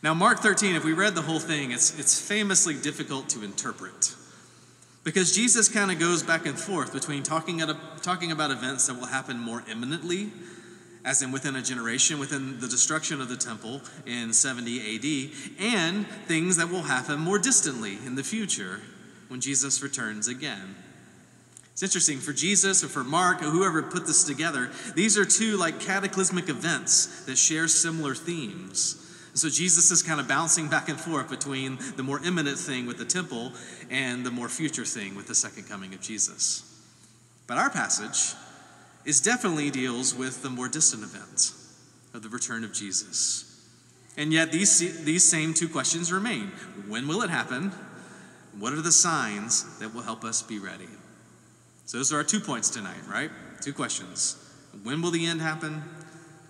Now, 0.03 0.15
Mark 0.15 0.41
13, 0.41 0.77
if 0.77 0.85
we 0.85 0.95
read 0.95 1.15
the 1.15 1.23
whole 1.23 1.41
thing, 1.41 1.73
it's, 1.73 1.99
it's 1.99 2.21
famously 2.21 2.75
difficult 2.75 3.29
to 3.31 3.45
interpret. 3.45 4.15
Because 5.03 5.35
Jesus 5.35 5.69
kind 5.69 5.91
of 5.91 5.99
goes 5.99 6.23
back 6.23 6.47
and 6.47 6.59
forth 6.59 6.93
between 6.93 7.23
talking, 7.23 7.63
a, 7.63 7.79
talking 8.03 8.33
about 8.33 8.51
events 8.51 8.87
that 8.87 8.95
will 8.95 9.07
happen 9.07 9.39
more 9.39 9.63
imminently, 9.71 10.31
as 11.05 11.23
in 11.23 11.33
within 11.33 11.57
a 11.57 11.63
generation, 11.63 12.19
within 12.19 12.61
the 12.61 12.69
destruction 12.69 13.21
of 13.21 13.29
the 13.29 13.37
temple 13.37 13.81
in 14.05 14.33
70 14.33 14.97
AD, 14.97 15.31
and 15.59 16.07
things 16.27 16.57
that 16.59 16.69
will 16.69 16.83
happen 16.83 17.19
more 17.19 17.39
distantly 17.39 17.99
in 18.05 18.15
the 18.15 18.23
future 18.23 18.81
when 19.29 19.41
Jesus 19.41 19.83
returns 19.83 20.29
again. 20.29 20.75
It's 21.73 21.83
interesting 21.83 22.19
for 22.19 22.35
Jesus 22.35 22.85
or 22.85 22.89
for 22.89 23.03
Mark 23.03 23.41
or 23.41 23.47
whoever 23.47 23.83
put 23.83 24.07
this 24.07 24.25
together, 24.25 24.71
these 24.95 25.17
are 25.17 25.25
two 25.25 25.57
like 25.57 25.81
cataclysmic 25.81 26.51
events 26.51 27.25
that 27.25 27.39
share 27.39 27.69
similar 27.69 28.15
themes. 28.15 29.10
So 29.35 29.49
Jesus 29.49 29.91
is 29.91 30.03
kind 30.03 30.21
of 30.21 30.27
bouncing 30.27 30.69
back 30.69 30.89
and 30.89 31.01
forth 31.01 31.31
between 31.31 31.79
the 31.97 32.03
more 32.03 32.21
imminent 32.25 32.59
thing 32.59 32.87
with 32.87 32.99
the 32.99 33.05
temple 33.05 33.53
and 33.89 34.25
the 34.25 34.31
more 34.31 34.49
future 34.49 34.85
thing 34.85 35.15
with 35.15 35.29
the 35.29 35.35
second 35.35 35.69
coming 35.69 35.95
of 35.95 36.01
Jesus. 36.01 36.67
But 37.47 37.59
our 37.59 37.71
passage 37.71 38.35
is 39.05 39.21
definitely 39.21 39.71
deals 39.71 40.15
with 40.15 40.43
the 40.43 40.51
more 40.51 40.69
distant 40.69 41.03
event 41.03 41.53
of 42.13 42.23
the 42.23 42.29
return 42.29 42.65
of 42.65 42.73
Jesus. 42.73 43.47
And 44.17 44.33
yet 44.33 44.53
these, 44.53 45.05
these 45.05 45.25
same 45.25 45.55
two 45.55 45.69
questions 45.69 46.13
remain. 46.13 46.49
When 46.89 47.07
will 47.09 47.23
it 47.23 47.31
happen? 47.31 47.73
What 48.59 48.73
are 48.73 48.83
the 48.83 48.93
signs 48.93 49.79
that 49.79 49.95
will 49.95 50.03
help 50.03 50.25
us 50.25 50.43
be 50.43 50.59
ready? 50.59 50.89
So 51.87 51.99
those 51.99 52.13
are 52.13 52.17
our 52.17 52.25
two 52.25 52.41
points 52.41 52.69
tonight, 52.69 53.01
right? 53.09 53.31
Two 53.61 53.73
questions. 53.73 54.37
When 54.83 55.01
will 55.03 55.11
the 55.11 55.27
end 55.27 55.41
happen? 55.41 55.83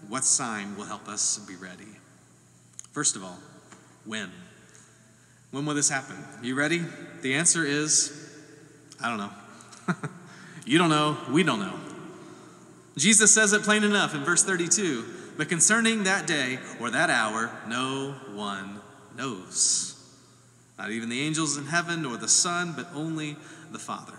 What 0.09 0.25
sign 0.25 0.77
will 0.77 0.87
help 0.87 1.09
us 1.09 1.39
be 1.39 1.57
ready? 1.57 2.00
First 2.93 3.17
of 3.17 3.25
all, 3.25 3.39
when? 4.05 4.31
When 5.51 5.67
will 5.67 5.75
this 5.75 5.89
happen? 5.89 6.17
You 6.43 6.55
ready? 6.55 6.83
The 7.23 7.35
answer 7.35 7.65
is 7.65 8.17
I 9.03 9.09
don't 9.09 9.19
know. 9.19 9.31
you 10.67 10.79
don't 10.79 10.91
know, 10.91 11.17
we 11.31 11.43
don't 11.43 11.61
know. 11.61 11.79
Jesus 12.97 13.33
says 13.33 13.53
it 13.53 13.63
plain 13.63 13.83
enough 13.83 14.15
in 14.15 14.25
verse 14.25 14.45
32 14.45 15.05
But 15.37 15.49
concerning 15.49 16.05
that 16.05 16.27
day 16.27 16.59
or 16.81 16.91
that 16.91 17.11
hour, 17.11 17.51
no 17.67 18.15
one 18.35 18.81
knows. 19.17 19.97
Not 20.79 20.91
even 20.91 21.09
the 21.09 21.21
angels 21.21 21.57
in 21.57 21.67
heaven 21.67 22.03
nor 22.03 22.17
the 22.17 22.29
Son, 22.29 22.73
but 22.77 22.89
only 22.95 23.37
the 23.71 23.79
Father. 23.79 24.15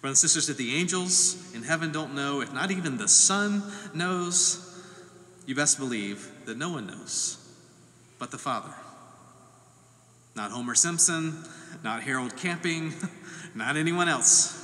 Brothers 0.00 0.22
and 0.22 0.30
sisters, 0.30 0.48
if 0.48 0.56
the 0.56 0.74
angels 0.74 1.54
in 1.54 1.62
heaven 1.62 1.92
don't 1.92 2.14
know, 2.14 2.40
if 2.40 2.52
not 2.52 2.70
even 2.70 2.98
the 2.98 3.08
Son 3.08 3.62
knows, 3.94 4.71
you 5.46 5.54
best 5.54 5.78
believe 5.78 6.30
that 6.46 6.56
no 6.56 6.70
one 6.70 6.86
knows 6.86 7.38
but 8.18 8.30
the 8.30 8.38
Father. 8.38 8.72
Not 10.36 10.52
Homer 10.52 10.76
Simpson, 10.76 11.44
not 11.82 12.04
Harold 12.04 12.36
Camping, 12.36 12.94
not 13.54 13.76
anyone 13.76 14.08
else. 14.08 14.58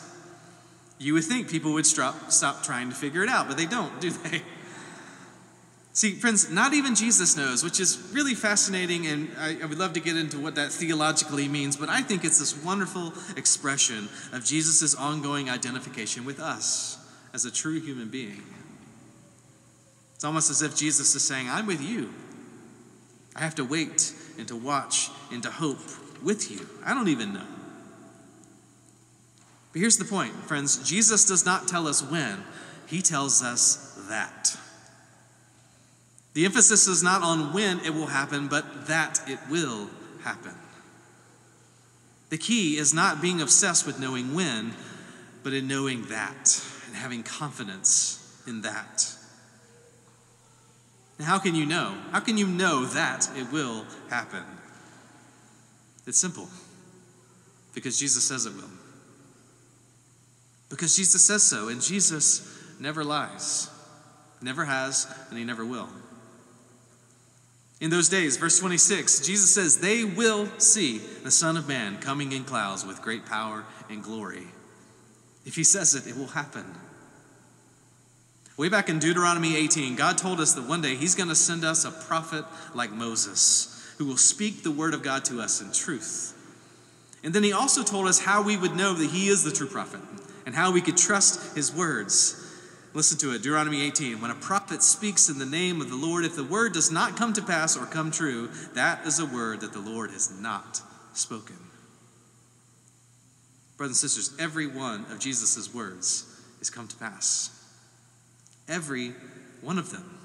You 0.99 1.15
would 1.15 1.25
think 1.25 1.51
people 1.51 1.73
would 1.73 1.85
stop, 1.85 2.31
stop 2.31 2.63
trying 2.63 2.89
to 2.91 2.95
figure 2.95 3.23
it 3.25 3.29
out, 3.29 3.49
but 3.49 3.57
they 3.57 3.67
don't, 3.67 4.01
do 4.01 4.11
they? 4.11 4.43
See, 5.93 6.13
friends, 6.13 6.49
not 6.53 6.73
even 6.73 6.95
Jesus 6.95 7.37
knows, 7.37 7.65
which 7.65 7.81
is 7.81 8.11
really 8.13 8.35
fascinating, 8.35 9.09
and 9.09 9.29
I, 9.37 9.59
I, 9.61 9.67
would 9.67 9.79
love 9.79 9.95
to 9.95 10.01
get 10.01 10.17
into 10.17 10.39
what 10.39 10.55
that 10.55 10.71
theologically 10.71 11.49
means, 11.49 11.77
but 11.77 11.89
I 11.89 12.03
think 12.03 12.25
it's 12.25 12.39
this 12.39 12.57
wonderful 12.65 13.13
expression 13.37 14.09
of 14.33 14.45
Jesus' 14.45 14.95
ongoing 14.95 15.51
identification 15.51 16.25
with 16.25 16.39
us 16.39 16.97
as 17.35 17.45
a 17.45 17.51
true 17.51 17.81
human 17.81 18.09
being. 18.11 18.45
It's 20.19 20.25
almost 20.25 20.51
as 20.51 20.63
if 20.63 20.75
Jesus 20.75 21.15
is 21.15 21.23
saying, 21.23 21.49
I'm 21.49 21.65
with 21.65 21.81
you. 21.81 22.13
I 23.37 23.43
have 23.43 23.55
to 23.55 23.65
wait 23.65 24.13
and 24.37 24.49
to 24.49 24.57
watch 24.57 25.11
and 25.31 25.41
to 25.45 25.49
hope 25.49 25.79
with 26.25 26.51
you. 26.51 26.67
I 26.85 26.93
don't 26.93 27.07
even 27.07 27.33
know. 27.33 27.47
But 29.73 29.79
here's 29.79 29.97
the 29.97 30.05
point, 30.05 30.33
friends 30.33 30.79
Jesus 30.79 31.25
does 31.25 31.47
not 31.47 31.69
tell 31.69 31.87
us 31.87 32.03
when, 32.03 32.43
He 32.89 33.01
tells 33.01 33.45
us 33.45 33.95
that. 34.09 34.59
The 36.35 36.47
emphasis 36.47 36.89
is 36.89 37.01
not 37.01 37.23
on 37.23 37.53
when 37.53 37.79
it 37.85 37.95
will 37.95 38.09
happen, 38.09 38.49
but 38.49 38.89
that 38.89 39.21
it 39.29 39.39
will 39.49 39.89
happen. 40.25 40.57
The 42.31 42.39
key 42.39 42.77
is 42.77 42.93
not 42.93 43.23
being 43.23 43.41
obsessed 43.41 43.87
with 43.87 44.01
knowing 44.01 44.35
when, 44.35 44.73
but 45.45 45.53
in 45.53 45.69
knowing 45.69 46.07
that 46.07 46.61
and 46.89 46.97
having 46.97 47.23
confidence 47.23 48.43
in 48.49 48.63
that. 48.63 49.15
And 51.19 51.27
how 51.27 51.39
can 51.39 51.55
you 51.55 51.67
know? 51.67 51.97
How 52.13 52.21
can 52.21 52.39
you 52.39 52.47
know 52.47 52.85
that 52.87 53.29
it 53.37 53.53
will 53.53 53.85
happen? 54.09 54.45
It's 56.07 56.19
simple 56.19 56.49
because 57.75 57.99
Jesus 57.99 58.25
says 58.25 58.47
it 58.47 58.55
will. 58.55 58.71
Because 60.71 60.97
Jesus 60.97 61.25
says 61.25 61.43
so, 61.43 61.69
and 61.69 61.83
Jesus 61.83 62.57
never 62.81 63.05
lies, 63.05 63.71
never 64.41 64.65
has, 64.65 65.13
and 65.29 65.39
he 65.39 65.45
never 65.45 65.65
will. 65.65 65.89
In 67.81 67.91
those 67.91 68.09
days, 68.09 68.37
verse 68.37 68.59
26, 68.59 69.21
Jesus 69.21 69.55
says, 69.55 69.79
They 69.79 70.05
will 70.05 70.49
see 70.59 70.99
the 70.99 71.31
Son 71.31 71.57
of 71.57 71.69
Man 71.69 71.99
coming 71.99 72.33
in 72.33 72.45
clouds 72.45 72.85
with 72.85 73.03
great 73.03 73.25
power 73.25 73.65
and 73.89 74.03
glory. 74.03 74.49
If 75.47 75.55
he 75.55 75.65
says 75.65 75.95
it, 75.95 76.07
it 76.07 76.17
will 76.17 76.27
happen. 76.27 76.65
Way 78.59 78.69
back 78.69 78.89
in 78.89 78.99
Deuteronomy 78.99 79.57
18, 79.57 79.95
God 79.95 80.19
told 80.19 80.41
us 80.41 80.55
that 80.55 80.69
one 80.69 80.81
day 80.83 80.97
He's 80.97 81.15
going 81.15 81.29
to 81.29 81.37
send 81.37 81.65
us 81.65 81.85
a 81.85 81.93
prophet 81.93 82.45
like 82.75 82.91
Moses 82.91 83.95
who 83.99 84.05
will 84.05 84.17
speak 84.17 84.65
the 84.65 84.73
word 84.73 84.95
of 84.95 85.03
God 85.05 85.25
to 85.27 85.41
us 85.41 85.61
in 85.61 85.71
truth. 85.71 86.35
And 87.23 87.33
then 87.33 87.45
He 87.45 87.53
also 87.53 87.85
told 87.85 88.09
us 88.09 88.19
how 88.19 88.43
we 88.43 88.57
would 88.57 88.75
know 88.75 88.95
that 88.95 89.11
He 89.11 89.29
is 89.29 89.45
the 89.45 89.53
true 89.53 89.69
prophet 89.69 90.01
and 90.45 90.57
how 90.57 90.73
we 90.73 90.81
could 90.81 90.97
trust 90.97 91.55
His 91.55 91.73
words. 91.73 92.45
Listen 92.95 93.17
to 93.19 93.33
it 93.33 93.43
Deuteronomy 93.43 93.81
18. 93.81 94.21
When 94.21 94.33
a 94.33 94.35
prophet 94.35 94.83
speaks 94.83 95.29
in 95.29 95.39
the 95.39 95.47
name 95.47 95.81
of 95.81 95.89
the 95.89 95.97
Lord, 95.97 96.25
if 96.25 96.35
the 96.35 96.43
word 96.43 96.73
does 96.73 96.91
not 96.91 97.17
come 97.17 97.33
to 97.35 97.43
pass 97.43 97.77
or 97.77 97.87
come 97.87 98.11
true, 98.11 98.51
that 98.75 99.07
is 99.07 99.21
a 99.21 99.27
word 99.27 99.61
that 99.61 99.73
the 99.73 99.79
Lord 99.79 100.11
has 100.11 100.33
not 100.37 100.83
spoken. 101.13 101.59
Brothers 103.77 104.03
and 104.03 104.11
sisters, 104.11 104.37
every 104.41 104.67
one 104.67 105.07
of 105.13 105.21
Jesus' 105.21 105.73
words 105.73 106.25
is 106.61 106.71
come 106.71 106.89
to 106.89 106.97
pass. 106.97 107.55
Every 108.69 109.15
one 109.61 109.79
of 109.79 109.91
them. 109.91 110.19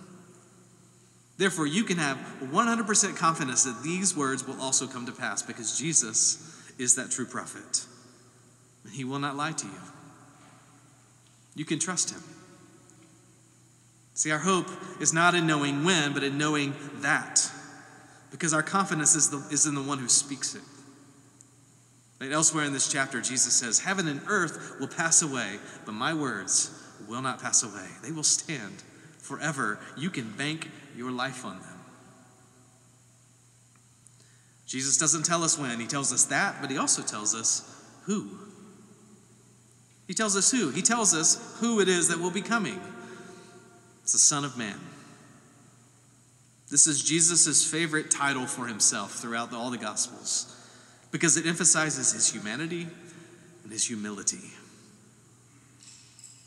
Therefore, 1.37 1.65
you 1.65 1.83
can 1.83 1.97
have 1.97 2.17
100% 2.41 3.17
confidence 3.17 3.63
that 3.63 3.81
these 3.83 4.15
words 4.15 4.45
will 4.45 4.59
also 4.61 4.85
come 4.85 5.05
to 5.07 5.11
pass 5.11 5.41
because 5.41 5.77
Jesus 5.77 6.71
is 6.77 6.95
that 6.95 7.09
true 7.09 7.25
prophet. 7.25 7.85
And 8.83 8.93
he 8.93 9.03
will 9.03 9.19
not 9.19 9.35
lie 9.35 9.53
to 9.53 9.65
you. 9.65 9.81
You 11.55 11.65
can 11.65 11.79
trust 11.79 12.11
him. 12.11 12.21
See, 14.13 14.31
our 14.31 14.39
hope 14.39 14.67
is 14.99 15.11
not 15.11 15.33
in 15.33 15.47
knowing 15.47 15.83
when, 15.83 16.13
but 16.13 16.23
in 16.23 16.37
knowing 16.37 16.75
that. 16.97 17.49
Because 18.31 18.53
our 18.53 18.63
confidence 18.63 19.15
is, 19.15 19.29
the, 19.29 19.37
is 19.51 19.65
in 19.65 19.73
the 19.73 19.81
one 19.81 19.97
who 19.97 20.07
speaks 20.07 20.53
it. 20.53 20.61
Right, 22.21 22.31
elsewhere 22.31 22.63
in 22.63 22.73
this 22.73 22.91
chapter, 22.91 23.21
Jesus 23.21 23.53
says, 23.53 23.79
Heaven 23.79 24.07
and 24.07 24.21
earth 24.27 24.75
will 24.79 24.87
pass 24.87 25.23
away, 25.23 25.57
but 25.85 25.93
my 25.93 26.13
words 26.13 26.82
will 27.07 27.21
not 27.21 27.41
pass 27.41 27.63
away. 27.63 27.87
They 28.03 28.11
will 28.11 28.23
stand 28.23 28.83
forever. 29.19 29.79
You 29.97 30.09
can 30.09 30.31
bank 30.31 30.69
your 30.95 31.11
life 31.11 31.45
on 31.45 31.59
them. 31.59 31.79
Jesus 34.65 34.97
doesn't 34.97 35.23
tell 35.23 35.43
us 35.43 35.57
when, 35.57 35.79
he 35.79 35.85
tells 35.85 36.11
us 36.11 36.25
that, 36.25 36.55
but 36.61 36.71
he 36.71 36.77
also 36.77 37.01
tells 37.01 37.35
us 37.35 37.61
who. 38.05 38.39
He 40.07 40.13
tells 40.13 40.35
us 40.35 40.51
who. 40.51 40.69
He 40.69 40.81
tells 40.81 41.13
us 41.13 41.57
who 41.59 41.79
it 41.79 41.87
is 41.87 42.07
that 42.07 42.19
will 42.19 42.31
be 42.31 42.41
coming. 42.41 42.79
It's 44.01 44.13
the 44.13 44.17
Son 44.17 44.43
of 44.43 44.57
Man. 44.57 44.79
This 46.69 46.87
is 46.87 47.03
Jesus' 47.03 47.69
favorite 47.69 48.09
title 48.09 48.47
for 48.47 48.65
himself 48.65 49.13
throughout 49.13 49.51
the, 49.51 49.57
all 49.57 49.69
the 49.69 49.77
Gospels 49.77 50.49
because 51.11 51.37
it 51.37 51.45
emphasizes 51.45 52.11
his 52.11 52.33
humanity 52.33 52.87
and 53.63 53.71
his 53.71 53.85
humility. 53.85 54.51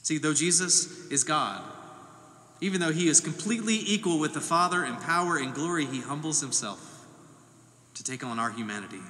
See, 0.06 0.18
though 0.18 0.34
Jesus 0.34 1.08
is 1.08 1.24
God, 1.24 1.64
Even 2.60 2.80
though 2.80 2.92
he 2.92 3.08
is 3.08 3.20
completely 3.20 3.74
equal 3.74 4.20
with 4.20 4.34
the 4.34 4.40
Father 4.40 4.84
in 4.84 4.94
power 4.94 5.36
and 5.36 5.52
glory, 5.52 5.84
he 5.84 6.00
humbles 6.00 6.40
himself 6.40 7.04
to 7.94 8.04
take 8.04 8.22
on 8.22 8.38
our 8.38 8.52
humanity, 8.52 9.00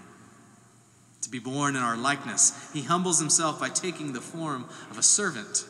to 1.21 1.29
be 1.29 1.39
born 1.39 1.77
in 1.77 1.83
our 1.83 1.99
likeness. 1.99 2.71
He 2.73 2.83
humbles 2.83 3.21
himself 3.21 3.61
by 3.61 3.69
taking 3.69 4.15
the 4.15 4.23
form 4.23 4.65
of 4.91 4.97
a 4.97 5.03
servant, 5.03 5.67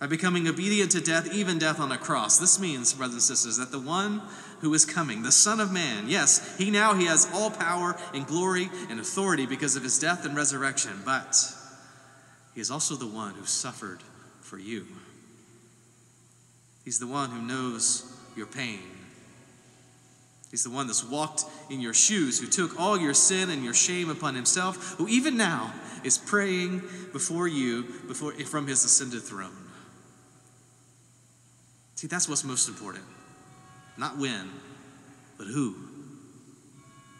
by 0.00 0.08
becoming 0.08 0.48
obedient 0.48 0.90
to 0.90 1.00
death, 1.00 1.32
even 1.32 1.60
death 1.60 1.78
on 1.78 1.92
a 1.92 1.96
cross. 1.96 2.38
This 2.40 2.58
means, 2.58 2.94
brothers 2.94 3.14
and 3.14 3.22
sisters, 3.22 3.58
that 3.58 3.70
the 3.70 3.78
one 3.78 4.22
who 4.60 4.74
is 4.74 4.84
coming, 4.84 5.22
the 5.22 5.30
Son 5.30 5.60
of 5.60 5.70
Man, 5.70 6.08
yes, 6.08 6.58
he 6.58 6.72
now 6.72 6.94
he 6.94 7.06
has 7.06 7.30
all 7.32 7.52
power 7.52 7.96
and 8.12 8.26
glory 8.26 8.70
and 8.90 8.98
authority 8.98 9.46
because 9.46 9.76
of 9.76 9.84
his 9.84 10.00
death 10.00 10.26
and 10.26 10.34
resurrection, 10.34 11.00
but 11.04 11.36
he 12.56 12.60
is 12.60 12.72
also 12.72 12.96
the 12.96 13.06
one 13.06 13.34
who 13.34 13.46
suffered 13.46 14.00
for 14.46 14.58
you. 14.58 14.86
He's 16.84 16.98
the 16.98 17.06
one 17.06 17.30
who 17.30 17.42
knows 17.42 18.16
your 18.36 18.46
pain. 18.46 18.80
He's 20.50 20.62
the 20.62 20.70
one 20.70 20.86
that's 20.86 21.04
walked 21.04 21.44
in 21.68 21.80
your 21.80 21.92
shoes, 21.92 22.38
who 22.38 22.46
took 22.46 22.78
all 22.80 22.96
your 22.98 23.12
sin 23.12 23.50
and 23.50 23.64
your 23.64 23.74
shame 23.74 24.08
upon 24.08 24.36
himself, 24.36 24.94
who 24.96 25.08
even 25.08 25.36
now 25.36 25.74
is 26.04 26.16
praying 26.16 26.82
before 27.12 27.48
you 27.48 27.82
before, 28.06 28.32
from 28.32 28.68
his 28.68 28.84
ascended 28.84 29.22
throne. 29.22 29.50
See, 31.96 32.06
that's 32.06 32.28
what's 32.28 32.44
most 32.44 32.68
important. 32.68 33.04
Not 33.98 34.18
when, 34.18 34.48
but 35.36 35.48
who. 35.48 35.74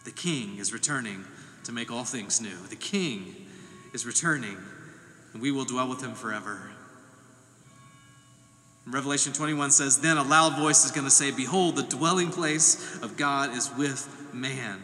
The 0.04 0.12
king 0.12 0.58
is 0.58 0.72
returning 0.72 1.24
to 1.64 1.72
make 1.72 1.90
all 1.90 2.04
things 2.04 2.40
new. 2.40 2.56
The 2.68 2.76
king 2.76 3.34
is 3.92 4.06
returning, 4.06 4.56
and 5.32 5.42
we 5.42 5.50
will 5.50 5.64
dwell 5.64 5.88
with 5.88 6.00
him 6.00 6.14
forever. 6.14 6.70
Revelation 8.86 9.32
21 9.32 9.72
says, 9.72 9.98
Then 9.98 10.16
a 10.16 10.22
loud 10.22 10.56
voice 10.56 10.84
is 10.84 10.92
going 10.92 11.04
to 11.04 11.10
say, 11.10 11.32
Behold, 11.32 11.74
the 11.74 11.82
dwelling 11.82 12.30
place 12.30 12.96
of 13.02 13.16
God 13.16 13.56
is 13.56 13.70
with 13.76 14.08
man. 14.32 14.82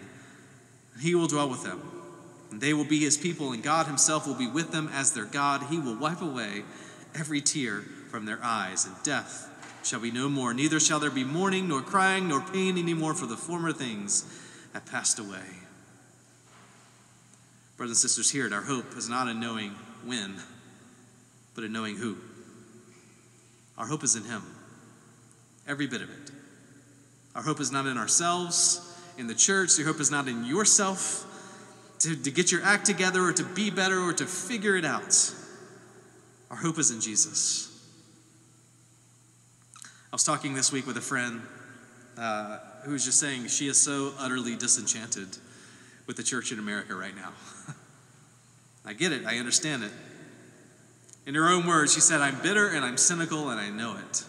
He 1.00 1.14
will 1.14 1.28
dwell 1.28 1.48
with 1.48 1.62
them. 1.62 1.80
And 2.50 2.60
they 2.60 2.74
will 2.74 2.84
be 2.84 2.98
his 2.98 3.16
people, 3.16 3.52
and 3.52 3.62
God 3.62 3.86
himself 3.86 4.26
will 4.26 4.34
be 4.34 4.48
with 4.48 4.72
them 4.72 4.90
as 4.92 5.12
their 5.12 5.24
God. 5.24 5.64
He 5.70 5.78
will 5.78 5.96
wipe 5.96 6.20
away 6.20 6.64
every 7.14 7.40
tear 7.40 7.82
from 8.10 8.26
their 8.26 8.40
eyes, 8.42 8.84
and 8.84 8.94
death 9.04 9.48
shall 9.84 10.00
be 10.00 10.10
no 10.10 10.28
more. 10.28 10.52
Neither 10.52 10.80
shall 10.80 10.98
there 10.98 11.10
be 11.10 11.24
mourning, 11.24 11.68
nor 11.68 11.80
crying, 11.80 12.28
nor 12.28 12.40
pain 12.40 12.76
any 12.76 12.94
more, 12.94 13.14
for 13.14 13.26
the 13.26 13.36
former 13.36 13.72
things 13.72 14.24
have 14.74 14.84
passed 14.84 15.18
away. 15.18 15.60
Brothers 17.76 18.02
and 18.02 18.10
sisters, 18.10 18.30
here 18.30 18.52
our 18.52 18.62
hope 18.62 18.96
is 18.96 19.08
not 19.08 19.28
in 19.28 19.40
knowing 19.40 19.70
when, 20.04 20.34
but 21.54 21.64
in 21.64 21.72
knowing 21.72 21.96
who. 21.96 22.16
Our 23.82 23.88
hope 23.88 24.04
is 24.04 24.14
in 24.14 24.22
Him. 24.22 24.44
Every 25.66 25.88
bit 25.88 26.02
of 26.02 26.08
it. 26.08 26.30
Our 27.34 27.42
hope 27.42 27.58
is 27.58 27.72
not 27.72 27.84
in 27.86 27.98
ourselves, 27.98 28.96
in 29.18 29.26
the 29.26 29.34
church. 29.34 29.76
Your 29.76 29.88
hope 29.88 29.98
is 29.98 30.08
not 30.08 30.28
in 30.28 30.44
yourself 30.44 31.26
to, 31.98 32.14
to 32.14 32.30
get 32.30 32.52
your 32.52 32.62
act 32.62 32.86
together 32.86 33.24
or 33.24 33.32
to 33.32 33.42
be 33.42 33.70
better 33.70 33.98
or 33.98 34.12
to 34.12 34.24
figure 34.24 34.76
it 34.76 34.84
out. 34.84 35.34
Our 36.48 36.56
hope 36.58 36.78
is 36.78 36.92
in 36.92 37.00
Jesus. 37.00 37.76
I 39.74 40.14
was 40.14 40.22
talking 40.22 40.54
this 40.54 40.70
week 40.70 40.86
with 40.86 40.96
a 40.96 41.00
friend 41.00 41.42
uh, 42.16 42.58
who 42.84 42.92
was 42.92 43.04
just 43.04 43.18
saying 43.18 43.48
she 43.48 43.66
is 43.66 43.80
so 43.80 44.12
utterly 44.16 44.54
disenchanted 44.54 45.38
with 46.06 46.16
the 46.16 46.22
church 46.22 46.52
in 46.52 46.60
America 46.60 46.94
right 46.94 47.16
now. 47.16 47.32
I 48.84 48.92
get 48.92 49.10
it, 49.10 49.26
I 49.26 49.38
understand 49.38 49.82
it. 49.82 49.90
In 51.26 51.34
her 51.34 51.48
own 51.48 51.66
words, 51.66 51.94
she 51.94 52.00
said, 52.00 52.20
I'm 52.20 52.40
bitter 52.42 52.68
and 52.68 52.84
I'm 52.84 52.96
cynical 52.96 53.50
and 53.50 53.60
I 53.60 53.70
know 53.70 53.96
it. 53.96 54.24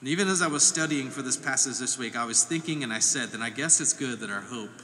And 0.00 0.08
even 0.08 0.28
as 0.28 0.42
I 0.42 0.48
was 0.48 0.62
studying 0.62 1.08
for 1.08 1.22
this 1.22 1.36
passage 1.36 1.78
this 1.78 1.96
week, 1.96 2.16
I 2.16 2.24
was 2.24 2.44
thinking 2.44 2.82
and 2.82 2.92
I 2.92 2.98
said, 2.98 3.30
then 3.30 3.40
I 3.40 3.50
guess 3.50 3.80
it's 3.80 3.92
good 3.92 4.20
that 4.20 4.30
our 4.30 4.42
hope 4.42 4.82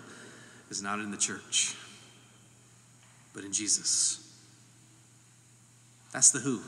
is 0.71 0.83
not 0.83 1.01
in 1.01 1.11
the 1.11 1.17
church, 1.17 1.77
but 3.35 3.45
in 3.45 3.53
Jesus. 3.53 4.17
That's 6.13 6.31
the 6.31 6.39
who. 6.39 6.61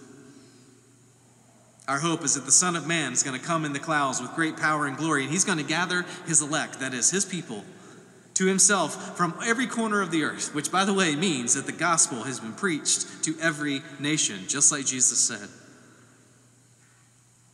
Our 1.88 1.98
hope 1.98 2.25
is 2.25 2.35
that 2.35 2.44
the 2.44 2.53
Son 2.53 2.77
of 2.77 2.87
Man 2.87 3.12
is 3.12 3.22
going 3.22 3.38
to 3.38 3.44
come 3.44 3.64
in 3.64 3.72
the 3.72 3.79
clouds 3.79 4.20
with 4.20 4.35
great 4.35 4.57
power 4.57 4.87
and 4.87 4.96
glory, 4.96 5.22
and 5.22 5.33
he's 5.33 5.44
going 5.44 5.59
to 5.59 5.64
gather 5.64 6.05
his 6.27 6.42
elect, 6.42 6.81
that 6.81 6.94
is, 6.94 7.11
his 7.11 7.25
people, 7.25 7.64
to 8.35 8.47
himself 8.47 9.16
from 9.16 9.35
every 9.45 9.66
corner 9.66 10.01
of 10.01 10.11
the 10.11 10.25
earth, 10.25 10.55
which, 10.55 10.73
by 10.73 10.85
the 10.85 10.95
way, 10.95 11.14
means 11.14 11.55
that 11.55 11.66
the 11.66 11.73
gospel 11.73 12.23
has 12.25 12.40
been 12.40 12.55
preached 12.55 13.25
to 13.25 13.35
every 13.40 13.83
nation, 14.01 14.40
just 14.49 14.73
like 14.73 14.87
Jesus 14.87 15.18
said. 15.18 15.49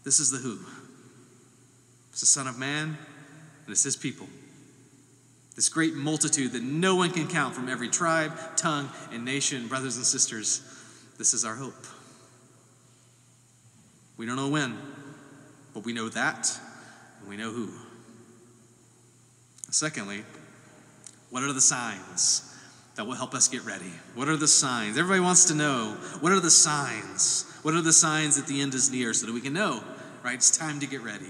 This 0.05 0.21
is 0.21 0.31
the 0.31 0.39
who. 0.39 0.59
It's 2.11 2.21
the 2.21 2.27
Son 2.27 2.47
of 2.47 2.59
Man, 2.59 2.97
and 3.65 3.73
it's 3.73 3.83
his 3.83 3.97
people. 3.97 4.27
This 5.57 5.69
great 5.69 5.95
multitude 5.95 6.53
that 6.53 6.63
no 6.63 6.95
one 6.95 7.11
can 7.11 7.27
count 7.27 7.55
from 7.55 7.69
every 7.69 7.89
tribe, 7.89 8.33
tongue, 8.57 8.89
and 9.13 9.25
nation. 9.25 9.67
Brothers 9.67 9.97
and 9.97 10.07
sisters, 10.07 10.63
this 11.19 11.35
is 11.35 11.45
our 11.45 11.57
hope. 11.57 11.87
We 14.17 14.25
don't 14.25 14.37
know 14.37 14.49
when, 14.49 14.79
but 15.75 15.85
we 15.85 15.93
know 15.93 16.09
that, 16.09 16.59
and 17.21 17.29
we 17.29 17.37
know 17.37 17.51
who. 17.51 17.71
Secondly, 19.71 20.25
what 21.31 21.43
are 21.43 21.53
the 21.53 21.61
signs 21.61 22.45
that 22.97 23.07
will 23.07 23.15
help 23.15 23.35
us 23.35 23.49
get 23.49 23.65
ready? 23.65 23.93
What 24.15 24.29
are 24.29 24.37
the 24.37 24.49
signs? 24.49 24.99
Everybody 24.99 25.21
wants 25.21 25.45
to 25.47 25.55
know 25.55 25.97
what 26.21 26.33
are 26.33 26.41
the 26.41 26.51
signs? 26.51 27.45
What 27.63 27.75
are 27.75 27.83
the 27.83 27.93
signs 27.93 28.37
that 28.37 28.47
the 28.47 28.61
end 28.61 28.75
is 28.75 28.91
near 28.91 29.13
so 29.13 29.27
that 29.27 29.33
we 29.33 29.41
can 29.41 29.53
know, 29.53 29.83
right? 30.23 30.35
It's 30.35 30.57
time 30.57 30.81
to 30.81 30.87
get 30.87 31.03
ready. 31.03 31.27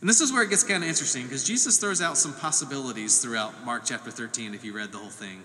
And 0.00 0.08
this 0.08 0.20
is 0.20 0.32
where 0.32 0.42
it 0.42 0.50
gets 0.50 0.62
kind 0.62 0.82
of 0.82 0.88
interesting 0.88 1.24
because 1.24 1.44
Jesus 1.44 1.78
throws 1.78 2.02
out 2.02 2.16
some 2.18 2.34
possibilities 2.34 3.18
throughout 3.18 3.64
Mark 3.64 3.82
chapter 3.84 4.10
13 4.10 4.54
if 4.54 4.64
you 4.64 4.72
read 4.72 4.92
the 4.92 4.98
whole 4.98 5.08
thing. 5.08 5.42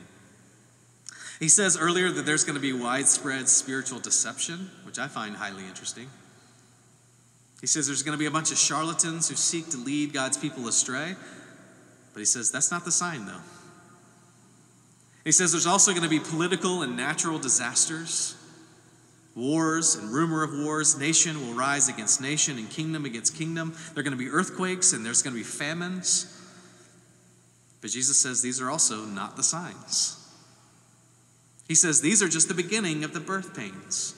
He 1.40 1.50
says 1.50 1.78
earlier 1.78 2.12
that 2.12 2.26
there's 2.26 2.44
going 2.44 2.56
to 2.56 2.62
be 2.62 2.74
widespread 2.74 3.50
spiritual 3.50 4.00
deception, 4.00 4.70
which 4.86 5.00
I 5.00 5.08
find 5.08 5.36
highly 5.36 5.66
interesting. 5.66 6.08
He 7.62 7.68
says 7.68 7.88
there's 7.88 8.04
going 8.04 8.16
to 8.16 8.20
be 8.20 8.28
a 8.28 8.32
bunch 8.32 8.52
of 8.52 8.58
charlatans 8.58 9.30
who 9.30 9.36
seek 9.36 9.70
to 9.70 9.78
lead 9.78 10.14
God's 10.14 10.38
people 10.38 10.68
astray. 10.68 11.16
But 12.14 12.20
he 12.20 12.26
says 12.26 12.52
that's 12.52 12.72
not 12.72 12.86
the 12.86 12.92
sign, 12.92 13.26
though. 13.26 13.42
He 15.24 15.32
says 15.32 15.52
there's 15.52 15.68
also 15.68 15.92
going 15.92 16.04
to 16.04 16.10
be 16.10 16.20
political 16.20 16.82
and 16.82 16.98
natural 16.98 17.38
disasters, 17.38 18.36
wars 19.36 19.96
and 19.96 20.12
rumor 20.12 20.44
of 20.44 20.52
wars. 20.52 20.98
Nation 20.98 21.40
will 21.46 21.54
rise 21.54 21.88
against 21.88 22.22
nation 22.22 22.58
and 22.58 22.70
kingdom 22.70 23.06
against 23.06 23.38
kingdom. 23.38 23.76
There 23.94 24.02
are 24.02 24.04
going 24.04 24.18
to 24.18 24.24
be 24.24 24.30
earthquakes 24.30 24.94
and 24.94 25.06
there's 25.06 25.22
going 25.22 25.36
to 25.36 25.40
be 25.40 25.44
famines. 25.44 26.38
But 27.82 27.92
Jesus 27.92 28.18
says 28.18 28.42
these 28.42 28.60
are 28.62 28.70
also 28.70 29.06
not 29.06 29.36
the 29.36 29.44
signs. 29.44 30.18
He 31.68 31.76
says 31.76 32.02
these 32.02 32.22
are 32.22 32.28
just 32.28 32.48
the 32.48 32.54
beginning 32.54 33.04
of 33.04 33.14
the 33.14 33.20
birth 33.20 33.56
pains. 33.56 34.16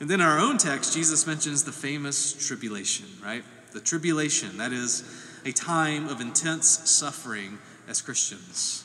And 0.00 0.08
then 0.08 0.20
in 0.20 0.26
our 0.26 0.38
own 0.38 0.58
text, 0.58 0.94
Jesus 0.94 1.26
mentions 1.26 1.64
the 1.64 1.72
famous 1.72 2.32
tribulation, 2.46 3.06
right? 3.22 3.44
The 3.72 3.80
tribulation, 3.80 4.58
that 4.58 4.72
is 4.72 5.02
a 5.44 5.52
time 5.52 6.08
of 6.08 6.20
intense 6.20 6.90
suffering 6.90 7.58
as 7.88 8.00
Christians. 8.00 8.84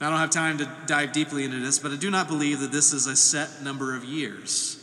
Now, 0.00 0.06
I 0.06 0.10
don't 0.10 0.20
have 0.20 0.30
time 0.30 0.58
to 0.58 0.70
dive 0.86 1.12
deeply 1.12 1.44
into 1.44 1.60
this, 1.60 1.78
but 1.78 1.92
I 1.92 1.96
do 1.96 2.10
not 2.10 2.26
believe 2.26 2.60
that 2.60 2.72
this 2.72 2.92
is 2.92 3.06
a 3.06 3.14
set 3.14 3.62
number 3.62 3.94
of 3.94 4.04
years, 4.04 4.78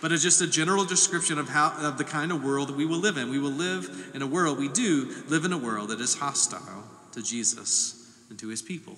but 0.00 0.12
it's 0.12 0.22
just 0.22 0.40
a 0.40 0.46
general 0.46 0.84
description 0.84 1.38
of, 1.38 1.48
how, 1.48 1.74
of 1.78 1.98
the 1.98 2.04
kind 2.04 2.30
of 2.30 2.44
world 2.44 2.68
that 2.68 2.76
we 2.76 2.86
will 2.86 2.98
live 2.98 3.16
in. 3.16 3.28
We 3.28 3.40
will 3.40 3.50
live 3.50 4.12
in 4.14 4.22
a 4.22 4.26
world, 4.26 4.58
we 4.58 4.68
do 4.68 5.12
live 5.28 5.44
in 5.44 5.52
a 5.52 5.58
world 5.58 5.88
that 5.88 6.00
is 6.00 6.14
hostile 6.14 6.84
to 7.12 7.22
Jesus 7.22 8.16
and 8.30 8.38
to 8.38 8.48
his 8.48 8.62
people. 8.62 8.96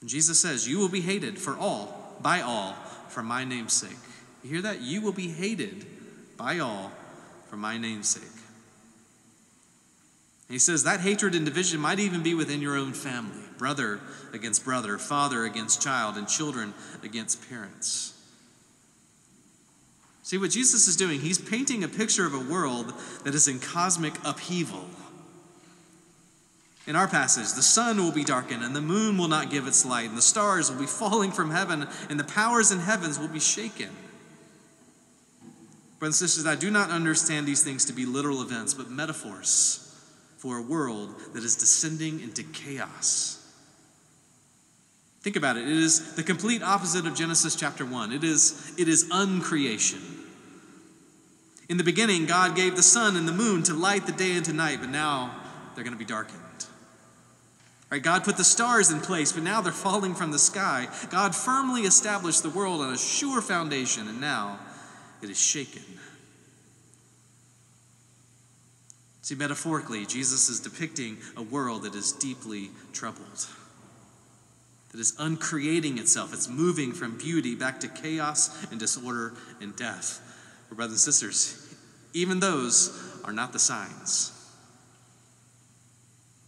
And 0.00 0.08
Jesus 0.08 0.40
says, 0.40 0.68
You 0.68 0.78
will 0.78 0.88
be 0.88 1.00
hated 1.00 1.38
for 1.38 1.56
all, 1.56 2.16
by 2.20 2.40
all, 2.40 2.72
for 3.08 3.22
my 3.22 3.44
name's 3.44 3.72
sake. 3.72 3.96
You 4.42 4.50
hear 4.50 4.62
that? 4.62 4.80
You 4.80 5.00
will 5.00 5.12
be 5.12 5.28
hated 5.28 5.86
by 6.36 6.58
all 6.58 6.92
for 7.48 7.56
my 7.56 7.78
name's 7.78 8.08
sake. 8.08 8.22
he 10.48 10.58
says 10.58 10.84
that 10.84 11.00
hatred 11.00 11.34
and 11.34 11.44
division 11.44 11.80
might 11.80 11.98
even 11.98 12.22
be 12.22 12.34
within 12.34 12.60
your 12.60 12.76
own 12.76 12.92
family 12.92 13.42
brother 13.58 14.00
against 14.32 14.64
brother, 14.64 14.96
father 14.96 15.44
against 15.44 15.82
child, 15.82 16.16
and 16.16 16.28
children 16.28 16.72
against 17.02 17.48
parents. 17.48 18.14
See 20.22 20.38
what 20.38 20.50
Jesus 20.50 20.86
is 20.86 20.96
doing? 20.96 21.20
He's 21.20 21.38
painting 21.38 21.82
a 21.82 21.88
picture 21.88 22.26
of 22.26 22.34
a 22.34 22.38
world 22.52 22.92
that 23.24 23.34
is 23.34 23.48
in 23.48 23.58
cosmic 23.58 24.14
upheaval. 24.24 24.84
In 26.86 26.96
our 26.96 27.08
passage, 27.08 27.52
the 27.54 27.62
sun 27.62 27.98
will 27.98 28.12
be 28.12 28.24
darkened, 28.24 28.62
and 28.62 28.74
the 28.74 28.80
moon 28.80 29.18
will 29.18 29.28
not 29.28 29.50
give 29.50 29.66
its 29.66 29.84
light, 29.84 30.08
and 30.08 30.16
the 30.16 30.22
stars 30.22 30.70
will 30.70 30.78
be 30.78 30.86
falling 30.86 31.32
from 31.32 31.50
heaven, 31.50 31.86
and 32.08 32.18
the 32.18 32.24
powers 32.24 32.70
in 32.70 32.78
heavens 32.78 33.18
will 33.18 33.28
be 33.28 33.40
shaken. 33.40 33.90
Brothers 35.98 36.20
and 36.20 36.30
sisters, 36.30 36.46
I 36.46 36.54
do 36.54 36.70
not 36.70 36.90
understand 36.90 37.46
these 37.46 37.64
things 37.64 37.84
to 37.86 37.92
be 37.92 38.06
literal 38.06 38.40
events, 38.40 38.72
but 38.74 38.90
metaphors 38.90 39.84
for 40.36 40.58
a 40.58 40.62
world 40.62 41.14
that 41.34 41.42
is 41.42 41.56
descending 41.56 42.20
into 42.20 42.44
chaos. 42.44 43.34
Think 45.22 45.34
about 45.34 45.56
it. 45.56 45.66
It 45.66 45.76
is 45.76 46.14
the 46.14 46.22
complete 46.22 46.62
opposite 46.62 47.06
of 47.06 47.16
Genesis 47.16 47.56
chapter 47.56 47.84
1. 47.84 48.12
It 48.12 48.22
is, 48.22 48.72
it 48.78 48.88
is 48.88 49.10
uncreation. 49.10 49.98
In 51.68 51.76
the 51.76 51.84
beginning, 51.84 52.26
God 52.26 52.54
gave 52.54 52.76
the 52.76 52.82
sun 52.82 53.16
and 53.16 53.26
the 53.26 53.32
moon 53.32 53.64
to 53.64 53.74
light 53.74 54.06
the 54.06 54.12
day 54.12 54.32
and 54.32 54.44
to 54.44 54.52
night, 54.52 54.78
but 54.80 54.90
now 54.90 55.34
they're 55.74 55.84
going 55.84 55.92
to 55.92 55.98
be 55.98 56.04
darkened. 56.04 56.38
Right, 57.90 58.02
God 58.02 58.22
put 58.22 58.36
the 58.36 58.44
stars 58.44 58.90
in 58.90 59.00
place, 59.00 59.32
but 59.32 59.42
now 59.42 59.60
they're 59.60 59.72
falling 59.72 60.14
from 60.14 60.30
the 60.30 60.38
sky. 60.38 60.88
God 61.10 61.34
firmly 61.34 61.82
established 61.82 62.42
the 62.42 62.50
world 62.50 62.80
on 62.80 62.92
a 62.92 62.98
sure 62.98 63.40
foundation, 63.40 64.08
and 64.08 64.20
now 64.20 64.60
it 65.22 65.30
is 65.30 65.40
shaken. 65.40 65.82
See, 69.22 69.34
metaphorically, 69.34 70.06
Jesus 70.06 70.48
is 70.48 70.60
depicting 70.60 71.18
a 71.36 71.42
world 71.42 71.82
that 71.82 71.94
is 71.94 72.12
deeply 72.12 72.70
troubled, 72.94 73.46
that 74.90 74.98
is 74.98 75.14
uncreating 75.18 75.98
itself. 75.98 76.32
It's 76.32 76.48
moving 76.48 76.92
from 76.92 77.18
beauty 77.18 77.54
back 77.54 77.80
to 77.80 77.88
chaos 77.88 78.66
and 78.70 78.80
disorder 78.80 79.34
and 79.60 79.76
death. 79.76 80.22
But, 80.68 80.76
brothers 80.76 80.92
and 80.92 81.00
sisters, 81.00 81.74
even 82.14 82.40
those 82.40 83.20
are 83.24 83.32
not 83.32 83.52
the 83.52 83.58
signs. 83.58 84.32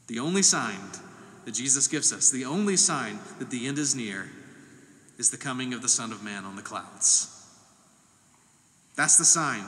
The 0.07 0.19
only 0.19 0.43
sign 0.43 0.81
that 1.45 1.53
Jesus 1.53 1.87
gives 1.87 2.13
us, 2.13 2.31
the 2.31 2.47
only 2.47 2.77
sign 2.77 3.19
that 3.39 3.51
the 3.51 3.67
end 3.67 3.79
is 3.79 3.95
near, 3.95 4.31
is 5.19 5.31
the 5.31 5.37
coming 5.37 5.75
of 5.75 5.83
the 5.83 5.89
Son 5.89 6.13
of 6.13 6.23
Man 6.23 6.45
on 6.45 6.57
the 6.57 6.63
clouds. 6.63 7.40
That's 9.01 9.17
the 9.17 9.25
sign. 9.25 9.65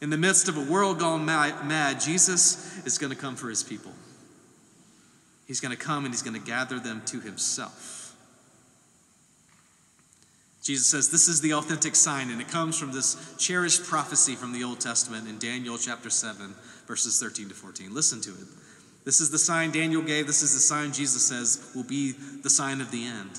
In 0.00 0.10
the 0.10 0.16
midst 0.16 0.48
of 0.48 0.56
a 0.56 0.60
world 0.60 0.98
gone 0.98 1.24
mad, 1.24 2.00
Jesus 2.00 2.84
is 2.84 2.98
going 2.98 3.12
to 3.12 3.16
come 3.16 3.36
for 3.36 3.48
his 3.48 3.62
people. 3.62 3.92
He's 5.46 5.60
going 5.60 5.70
to 5.70 5.80
come 5.80 6.04
and 6.04 6.12
he's 6.12 6.20
going 6.20 6.34
to 6.34 6.44
gather 6.44 6.80
them 6.80 7.02
to 7.06 7.20
himself. 7.20 8.16
Jesus 10.64 10.88
says 10.88 11.12
this 11.12 11.28
is 11.28 11.42
the 11.42 11.54
authentic 11.54 11.94
sign, 11.94 12.30
and 12.30 12.40
it 12.40 12.48
comes 12.48 12.76
from 12.76 12.90
this 12.90 13.36
cherished 13.38 13.84
prophecy 13.84 14.34
from 14.34 14.52
the 14.52 14.64
Old 14.64 14.80
Testament 14.80 15.28
in 15.28 15.38
Daniel 15.38 15.78
chapter 15.78 16.10
7, 16.10 16.56
verses 16.88 17.20
13 17.20 17.50
to 17.50 17.54
14. 17.54 17.94
Listen 17.94 18.20
to 18.22 18.30
it. 18.30 18.48
This 19.04 19.20
is 19.20 19.30
the 19.30 19.38
sign 19.38 19.70
Daniel 19.70 20.02
gave. 20.02 20.26
This 20.26 20.42
is 20.42 20.54
the 20.54 20.60
sign 20.60 20.92
Jesus 20.92 21.24
says 21.24 21.70
will 21.72 21.84
be 21.84 22.10
the 22.10 22.50
sign 22.50 22.80
of 22.80 22.90
the 22.90 23.06
end. 23.06 23.38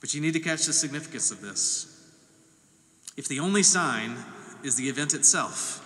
But 0.00 0.14
you 0.14 0.20
need 0.20 0.34
to 0.34 0.40
catch 0.40 0.66
the 0.66 0.72
significance 0.72 1.30
of 1.30 1.40
this. 1.40 1.94
If 3.16 3.26
the 3.26 3.40
only 3.40 3.62
sign 3.62 4.16
is 4.62 4.76
the 4.76 4.88
event 4.88 5.14
itself, 5.14 5.84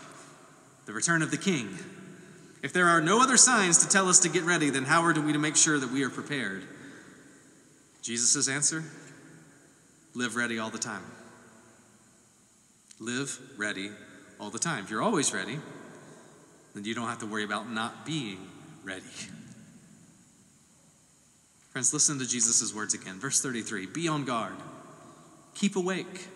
the 0.87 0.93
return 0.93 1.23
of 1.23 1.31
the 1.31 1.37
king. 1.37 1.79
If 2.63 2.73
there 2.73 2.87
are 2.87 3.01
no 3.01 3.23
other 3.23 3.37
signs 3.37 3.79
to 3.79 3.89
tell 3.89 4.09
us 4.09 4.21
to 4.21 4.29
get 4.29 4.45
ready, 4.45 4.71
then 4.71 4.85
how 4.85 5.03
are 5.03 5.13
we 5.13 5.33
to 5.33 5.39
make 5.39 5.57
sure 5.57 5.79
that 5.79 5.91
we 5.91 6.05
are 6.05 6.11
prepared? 6.11 6.65
Jesus' 8.03 8.49
answer 8.49 8.85
live 10.15 10.37
ready 10.37 10.59
all 10.59 10.71
the 10.71 10.79
time. 10.79 11.03
Live 13.01 13.39
ready 13.57 13.91
all 14.39 14.51
the 14.51 14.59
time. 14.59 14.85
If 14.85 14.91
you're 14.91 15.03
always 15.03 15.33
ready, 15.33 15.59
then 16.75 16.85
you 16.85 16.95
don't 16.95 17.09
have 17.09 17.21
to 17.21 17.27
worry 17.27 17.45
about 17.45 17.71
not 17.71 18.05
being 18.05 18.39
ready. 18.85 19.05
Friends, 21.73 21.95
listen 21.95 22.19
to 22.19 22.29
Jesus' 22.29 22.75
words 22.75 22.93
again. 22.93 23.19
Verse 23.19 23.41
33 23.41 23.87
Be 23.87 24.07
on 24.07 24.25
guard, 24.25 24.55
keep 25.55 25.75
awake. 25.75 26.29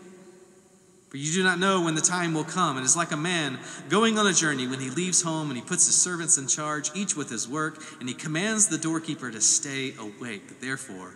For 1.11 1.19
you 1.19 1.31
do 1.31 1.45
not 1.45 1.61
know 1.61 1.83
when 1.83 1.95
the 1.95 2.01
time 2.01 2.35
will 2.35 2.45
come. 2.45 2.79
It 2.79 2.85
is 2.85 2.97
like 2.97 3.13
a 3.13 3.17
man 3.17 3.59
going 3.89 4.19
on 4.19 4.27
a 4.27 4.33
journey 4.33 4.67
when 4.67 4.81
he 4.81 4.91
leaves 4.91 5.23
home 5.23 5.51
and 5.51 5.57
he 5.57 5.63
puts 5.63 5.87
his 5.87 5.95
servants 5.95 6.37
in 6.37 6.49
charge, 6.49 6.91
each 6.97 7.15
with 7.15 7.31
his 7.31 7.47
work, 7.47 7.81
and 8.01 8.09
he 8.09 8.15
commands 8.15 8.67
the 8.67 8.79
doorkeeper 8.79 9.31
to 9.31 9.41
stay 9.41 9.95
awake. 10.01 10.61
Therefore, 10.61 11.15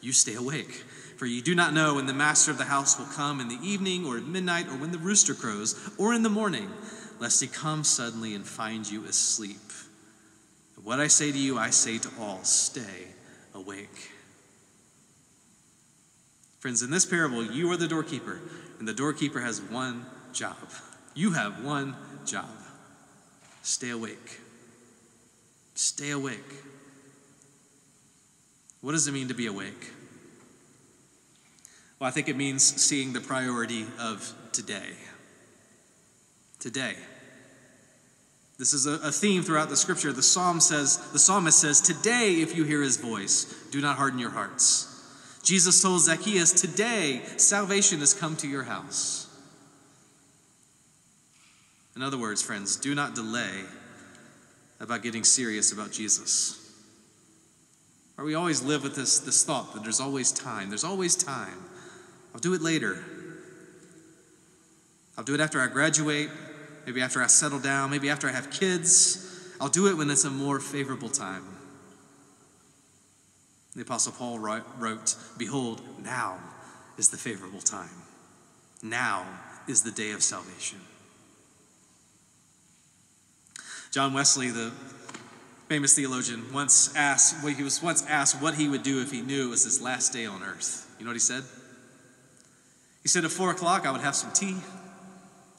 you 0.00 0.12
stay 0.12 0.34
awake. 0.34 0.72
For 1.16 1.26
you 1.26 1.42
do 1.42 1.54
not 1.54 1.74
know 1.74 1.94
when 1.94 2.06
the 2.06 2.14
master 2.14 2.50
of 2.50 2.58
the 2.58 2.64
house 2.64 2.98
will 2.98 3.06
come 3.06 3.40
in 3.40 3.48
the 3.48 3.58
evening 3.62 4.04
or 4.06 4.16
at 4.16 4.24
midnight 4.24 4.66
or 4.68 4.76
when 4.76 4.90
the 4.90 4.98
rooster 4.98 5.34
crows 5.34 5.78
or 5.96 6.12
in 6.12 6.22
the 6.22 6.28
morning, 6.28 6.70
lest 7.20 7.40
he 7.40 7.46
come 7.46 7.84
suddenly 7.84 8.34
and 8.34 8.44
find 8.44 8.90
you 8.90 9.04
asleep. 9.04 9.58
What 10.82 10.98
I 10.98 11.06
say 11.06 11.30
to 11.30 11.38
you, 11.38 11.58
I 11.58 11.70
say 11.70 11.98
to 11.98 12.08
all 12.18 12.42
stay 12.42 13.09
awake. 13.60 14.10
Friends, 16.58 16.82
in 16.82 16.90
this 16.90 17.06
parable, 17.06 17.44
you 17.44 17.70
are 17.72 17.76
the 17.76 17.88
doorkeeper. 17.88 18.40
And 18.78 18.88
the 18.88 18.94
doorkeeper 18.94 19.40
has 19.40 19.60
one 19.60 20.06
job. 20.32 20.56
You 21.14 21.32
have 21.32 21.64
one 21.64 21.96
job 22.24 22.48
stay 23.62 23.90
awake. 23.90 24.40
Stay 25.74 26.10
awake. 26.10 26.54
What 28.80 28.92
does 28.92 29.06
it 29.06 29.12
mean 29.12 29.28
to 29.28 29.34
be 29.34 29.46
awake? 29.46 29.92
Well, 31.98 32.08
I 32.08 32.10
think 32.10 32.28
it 32.28 32.36
means 32.36 32.62
seeing 32.62 33.12
the 33.12 33.20
priority 33.20 33.86
of 33.98 34.32
today. 34.52 34.94
Today. 36.58 36.96
This 38.60 38.74
is 38.74 38.84
a, 38.84 39.10
theme 39.10 39.42
throughout 39.42 39.70
the 39.70 39.76
scripture. 39.76 40.12
The 40.12 40.22
psalm 40.22 40.60
says, 40.60 40.98
the 41.12 41.18
psalmist 41.18 41.58
says, 41.58 41.80
Today, 41.80 42.42
if 42.42 42.54
you 42.54 42.64
hear 42.64 42.82
his 42.82 42.98
voice, 42.98 43.44
do 43.70 43.80
not 43.80 43.96
harden 43.96 44.18
your 44.18 44.32
hearts. 44.32 44.86
Jesus 45.42 45.80
told 45.80 46.02
Zacchaeus, 46.02 46.52
Today 46.52 47.22
salvation 47.38 48.00
has 48.00 48.12
come 48.12 48.36
to 48.36 48.46
your 48.46 48.64
house. 48.64 49.34
In 51.96 52.02
other 52.02 52.18
words, 52.18 52.42
friends, 52.42 52.76
do 52.76 52.94
not 52.94 53.14
delay 53.14 53.62
about 54.78 55.02
getting 55.02 55.24
serious 55.24 55.72
about 55.72 55.90
Jesus. 55.90 56.58
Or 58.18 58.26
we 58.26 58.34
always 58.34 58.62
live 58.62 58.82
with 58.82 58.94
this, 58.94 59.20
this 59.20 59.42
thought 59.42 59.72
that 59.72 59.84
there's 59.84 60.00
always 60.00 60.30
time. 60.32 60.68
There's 60.68 60.84
always 60.84 61.16
time. 61.16 61.64
I'll 62.34 62.40
do 62.40 62.52
it 62.52 62.60
later. 62.60 63.02
I'll 65.16 65.24
do 65.24 65.32
it 65.32 65.40
after 65.40 65.62
I 65.62 65.66
graduate, 65.68 66.28
maybe 66.86 67.00
after 67.00 67.22
I 67.22 67.26
settle 67.26 67.58
down, 67.58 67.90
maybe 67.90 68.10
after 68.10 68.28
I 68.28 68.32
have 68.32 68.50
kids. 68.50 69.54
I'll 69.60 69.68
do 69.68 69.88
it 69.88 69.96
when 69.96 70.10
it's 70.10 70.24
a 70.24 70.30
more 70.30 70.58
favorable 70.60 71.08
time. 71.08 71.44
The 73.76 73.82
Apostle 73.82 74.12
Paul 74.12 74.38
wrote, 74.38 75.16
Behold, 75.38 75.82
now 76.02 76.38
is 76.98 77.10
the 77.10 77.16
favorable 77.16 77.60
time. 77.60 77.90
Now 78.82 79.26
is 79.68 79.82
the 79.82 79.90
day 79.90 80.12
of 80.12 80.22
salvation. 80.22 80.80
John 83.90 84.12
Wesley, 84.12 84.50
the 84.50 84.72
famous 85.68 85.94
theologian, 85.94 86.52
once 86.52 86.94
asked, 86.96 87.44
well, 87.44 87.54
he 87.54 87.62
was 87.62 87.82
once 87.82 88.04
asked 88.08 88.40
what 88.40 88.54
he 88.54 88.68
would 88.68 88.82
do 88.82 89.00
if 89.02 89.10
he 89.10 89.20
knew 89.20 89.46
it 89.46 89.50
was 89.50 89.64
his 89.64 89.80
last 89.80 90.12
day 90.12 90.26
on 90.26 90.42
earth. 90.42 90.92
You 90.98 91.04
know 91.04 91.10
what 91.10 91.16
he 91.16 91.20
said? 91.20 91.42
He 93.02 93.08
said, 93.08 93.24
At 93.24 93.30
four 93.30 93.50
o'clock, 93.50 93.86
I 93.86 93.92
would 93.92 94.00
have 94.00 94.14
some 94.14 94.32
tea. 94.32 94.56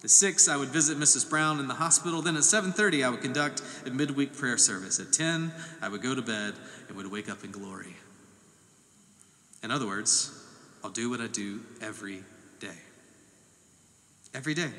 At 0.03 0.09
six, 0.09 0.47
I 0.47 0.57
would 0.57 0.69
visit 0.69 0.97
Mrs. 0.97 1.29
Brown 1.29 1.59
in 1.59 1.67
the 1.67 1.75
hospital. 1.75 2.21
Then 2.21 2.35
at 2.35 2.43
7:30, 2.43 3.03
I 3.03 3.09
would 3.09 3.21
conduct 3.21 3.61
a 3.85 3.91
midweek 3.91 4.35
prayer 4.35 4.57
service. 4.57 4.99
At 4.99 5.13
10, 5.13 5.53
I 5.81 5.89
would 5.89 6.01
go 6.01 6.15
to 6.15 6.21
bed 6.21 6.55
and 6.87 6.97
would 6.97 7.11
wake 7.11 7.29
up 7.29 7.43
in 7.43 7.51
glory. 7.51 7.95
In 9.61 9.69
other 9.69 9.85
words, 9.85 10.31
I'll 10.83 10.89
do 10.89 11.09
what 11.09 11.21
I 11.21 11.27
do 11.27 11.61
every 11.81 12.23
day. 12.59 12.77
Every 14.33 14.55
day. 14.55 14.73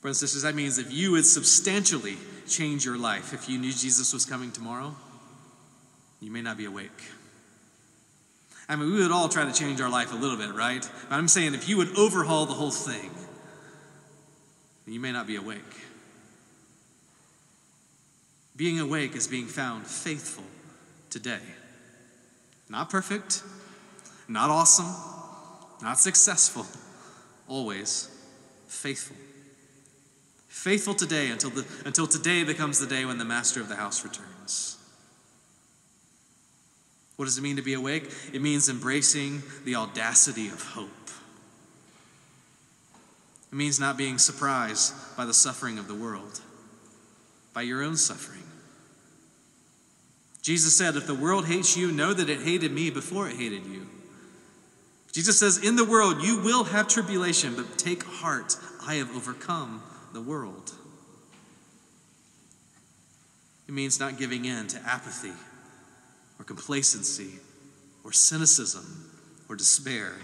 Brothers 0.00 0.22
and 0.22 0.28
sisters, 0.28 0.42
that 0.42 0.54
means 0.54 0.78
if 0.78 0.92
you 0.92 1.12
would 1.12 1.26
substantially 1.26 2.16
change 2.48 2.84
your 2.84 2.98
life, 2.98 3.32
if 3.32 3.48
you 3.48 3.58
knew 3.58 3.72
Jesus 3.72 4.12
was 4.12 4.24
coming 4.24 4.50
tomorrow, 4.50 4.94
you 6.20 6.30
may 6.30 6.42
not 6.42 6.56
be 6.56 6.64
awake. 6.64 7.02
I 8.68 8.76
mean, 8.76 8.92
we 8.92 9.02
would 9.02 9.10
all 9.10 9.28
try 9.28 9.44
to 9.44 9.52
change 9.52 9.80
our 9.80 9.88
life 9.88 10.12
a 10.12 10.16
little 10.16 10.36
bit, 10.36 10.54
right? 10.54 10.88
But 11.08 11.16
I'm 11.16 11.28
saying 11.28 11.54
if 11.54 11.68
you 11.68 11.78
would 11.78 11.96
overhaul 11.96 12.44
the 12.46 12.54
whole 12.54 12.70
thing, 12.70 13.10
you 14.86 15.00
may 15.00 15.12
not 15.12 15.26
be 15.26 15.36
awake. 15.36 15.62
Being 18.56 18.80
awake 18.80 19.14
is 19.14 19.26
being 19.28 19.46
found 19.46 19.86
faithful 19.86 20.44
today. 21.10 21.40
Not 22.68 22.90
perfect, 22.90 23.42
not 24.26 24.50
awesome, 24.50 24.94
not 25.80 25.98
successful, 25.98 26.66
always 27.46 28.10
faithful. 28.66 29.16
Faithful 30.48 30.94
today 30.94 31.30
until, 31.30 31.50
the, 31.50 31.64
until 31.86 32.06
today 32.06 32.42
becomes 32.42 32.80
the 32.80 32.86
day 32.86 33.04
when 33.04 33.18
the 33.18 33.24
master 33.24 33.60
of 33.60 33.68
the 33.68 33.76
house 33.76 34.04
returns. 34.04 34.77
What 37.18 37.24
does 37.24 37.36
it 37.36 37.40
mean 37.40 37.56
to 37.56 37.62
be 37.62 37.74
awake? 37.74 38.08
It 38.32 38.40
means 38.40 38.68
embracing 38.68 39.42
the 39.64 39.74
audacity 39.74 40.46
of 40.46 40.62
hope. 40.62 40.88
It 43.50 43.56
means 43.56 43.80
not 43.80 43.96
being 43.96 44.18
surprised 44.18 44.94
by 45.16 45.24
the 45.24 45.34
suffering 45.34 45.80
of 45.80 45.88
the 45.88 45.96
world, 45.96 46.40
by 47.52 47.62
your 47.62 47.82
own 47.82 47.96
suffering. 47.96 48.44
Jesus 50.42 50.78
said, 50.78 50.94
If 50.94 51.08
the 51.08 51.14
world 51.14 51.46
hates 51.46 51.76
you, 51.76 51.90
know 51.90 52.14
that 52.14 52.30
it 52.30 52.42
hated 52.42 52.70
me 52.70 52.88
before 52.88 53.28
it 53.28 53.34
hated 53.34 53.66
you. 53.66 53.88
Jesus 55.10 55.40
says, 55.40 55.58
In 55.58 55.74
the 55.74 55.84
world 55.84 56.22
you 56.22 56.40
will 56.40 56.62
have 56.62 56.86
tribulation, 56.86 57.56
but 57.56 57.78
take 57.78 58.04
heart, 58.04 58.54
I 58.86 58.94
have 58.94 59.10
overcome 59.16 59.82
the 60.12 60.22
world. 60.22 60.72
It 63.66 63.74
means 63.74 63.98
not 63.98 64.18
giving 64.18 64.44
in 64.44 64.68
to 64.68 64.78
apathy 64.86 65.32
or 66.38 66.44
complacency 66.44 67.38
or 68.04 68.12
cynicism 68.12 69.10
or 69.48 69.56
despair. 69.56 70.14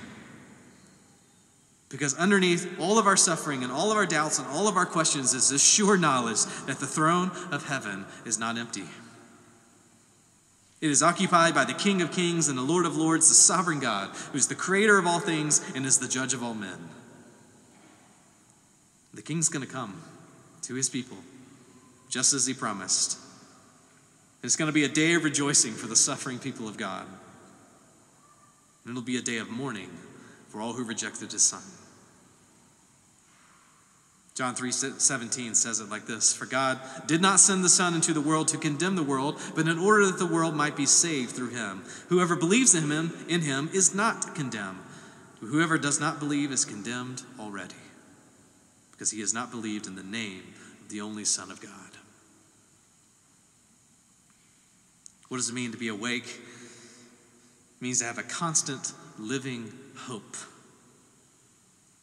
Because 1.88 2.14
underneath 2.14 2.78
all 2.80 2.98
of 2.98 3.06
our 3.06 3.16
suffering 3.16 3.62
and 3.62 3.70
all 3.70 3.90
of 3.90 3.96
our 3.96 4.06
doubts 4.06 4.38
and 4.38 4.48
all 4.48 4.66
of 4.66 4.76
our 4.76 4.86
questions 4.86 5.32
is 5.32 5.48
this 5.50 5.62
sure 5.62 5.96
knowledge 5.96 6.44
that 6.66 6.80
the 6.80 6.86
throne 6.86 7.30
of 7.52 7.66
heaven 7.66 8.04
is 8.24 8.38
not 8.38 8.58
empty. 8.58 8.84
It 10.80 10.90
is 10.90 11.02
occupied 11.02 11.54
by 11.54 11.64
the 11.64 11.72
King 11.72 12.02
of 12.02 12.10
Kings 12.10 12.48
and 12.48 12.58
the 12.58 12.62
Lord 12.62 12.84
of 12.84 12.96
Lords, 12.96 13.28
the 13.28 13.34
sovereign 13.34 13.80
God, 13.80 14.10
who 14.32 14.38
is 14.38 14.48
the 14.48 14.54
creator 14.54 14.98
of 14.98 15.06
all 15.06 15.20
things 15.20 15.64
and 15.74 15.86
is 15.86 15.98
the 15.98 16.08
judge 16.08 16.34
of 16.34 16.42
all 16.42 16.52
men. 16.52 16.90
The 19.14 19.22
King's 19.22 19.48
going 19.48 19.64
to 19.64 19.72
come 19.72 20.02
to 20.62 20.74
his 20.74 20.90
people, 20.90 21.16
just 22.10 22.34
as 22.34 22.46
he 22.46 22.52
promised. 22.52 23.18
It's 24.44 24.56
going 24.56 24.68
to 24.68 24.74
be 24.74 24.84
a 24.84 24.88
day 24.88 25.14
of 25.14 25.24
rejoicing 25.24 25.72
for 25.72 25.86
the 25.86 25.96
suffering 25.96 26.38
people 26.38 26.68
of 26.68 26.76
God. 26.76 27.06
And 28.84 28.90
it'll 28.90 29.02
be 29.02 29.16
a 29.16 29.22
day 29.22 29.38
of 29.38 29.48
mourning 29.48 29.88
for 30.48 30.60
all 30.60 30.74
who 30.74 30.84
rejected 30.84 31.32
his 31.32 31.42
son. 31.42 31.62
John 34.34 34.54
3 34.54 34.70
17 34.70 35.54
says 35.54 35.80
it 35.80 35.88
like 35.88 36.06
this 36.06 36.34
For 36.34 36.44
God 36.44 36.78
did 37.06 37.22
not 37.22 37.40
send 37.40 37.64
the 37.64 37.68
Son 37.68 37.94
into 37.94 38.12
the 38.12 38.20
world 38.20 38.48
to 38.48 38.58
condemn 38.58 38.96
the 38.96 39.02
world, 39.02 39.40
but 39.54 39.66
in 39.66 39.78
order 39.78 40.06
that 40.06 40.18
the 40.18 40.26
world 40.26 40.54
might 40.54 40.76
be 40.76 40.86
saved 40.86 41.30
through 41.30 41.50
him. 41.50 41.84
Whoever 42.08 42.36
believes 42.36 42.74
in 42.74 42.90
him, 42.90 43.12
in 43.28 43.42
him 43.42 43.70
is 43.72 43.94
not 43.94 44.34
condemned. 44.34 44.80
Whoever 45.40 45.78
does 45.78 46.00
not 46.00 46.18
believe 46.18 46.50
is 46.50 46.64
condemned 46.64 47.22
already, 47.38 47.74
because 48.90 49.12
he 49.12 49.20
has 49.20 49.32
not 49.32 49.52
believed 49.52 49.86
in 49.86 49.94
the 49.94 50.02
name 50.02 50.42
of 50.82 50.88
the 50.88 51.00
only 51.00 51.24
Son 51.24 51.50
of 51.50 51.60
God. 51.60 51.83
What 55.34 55.38
does 55.38 55.48
it 55.48 55.54
mean 55.54 55.72
to 55.72 55.76
be 55.76 55.88
awake? 55.88 56.26
It 56.26 57.82
means 57.82 57.98
to 57.98 58.04
have 58.04 58.18
a 58.18 58.22
constant 58.22 58.92
living 59.18 59.72
hope 59.96 60.36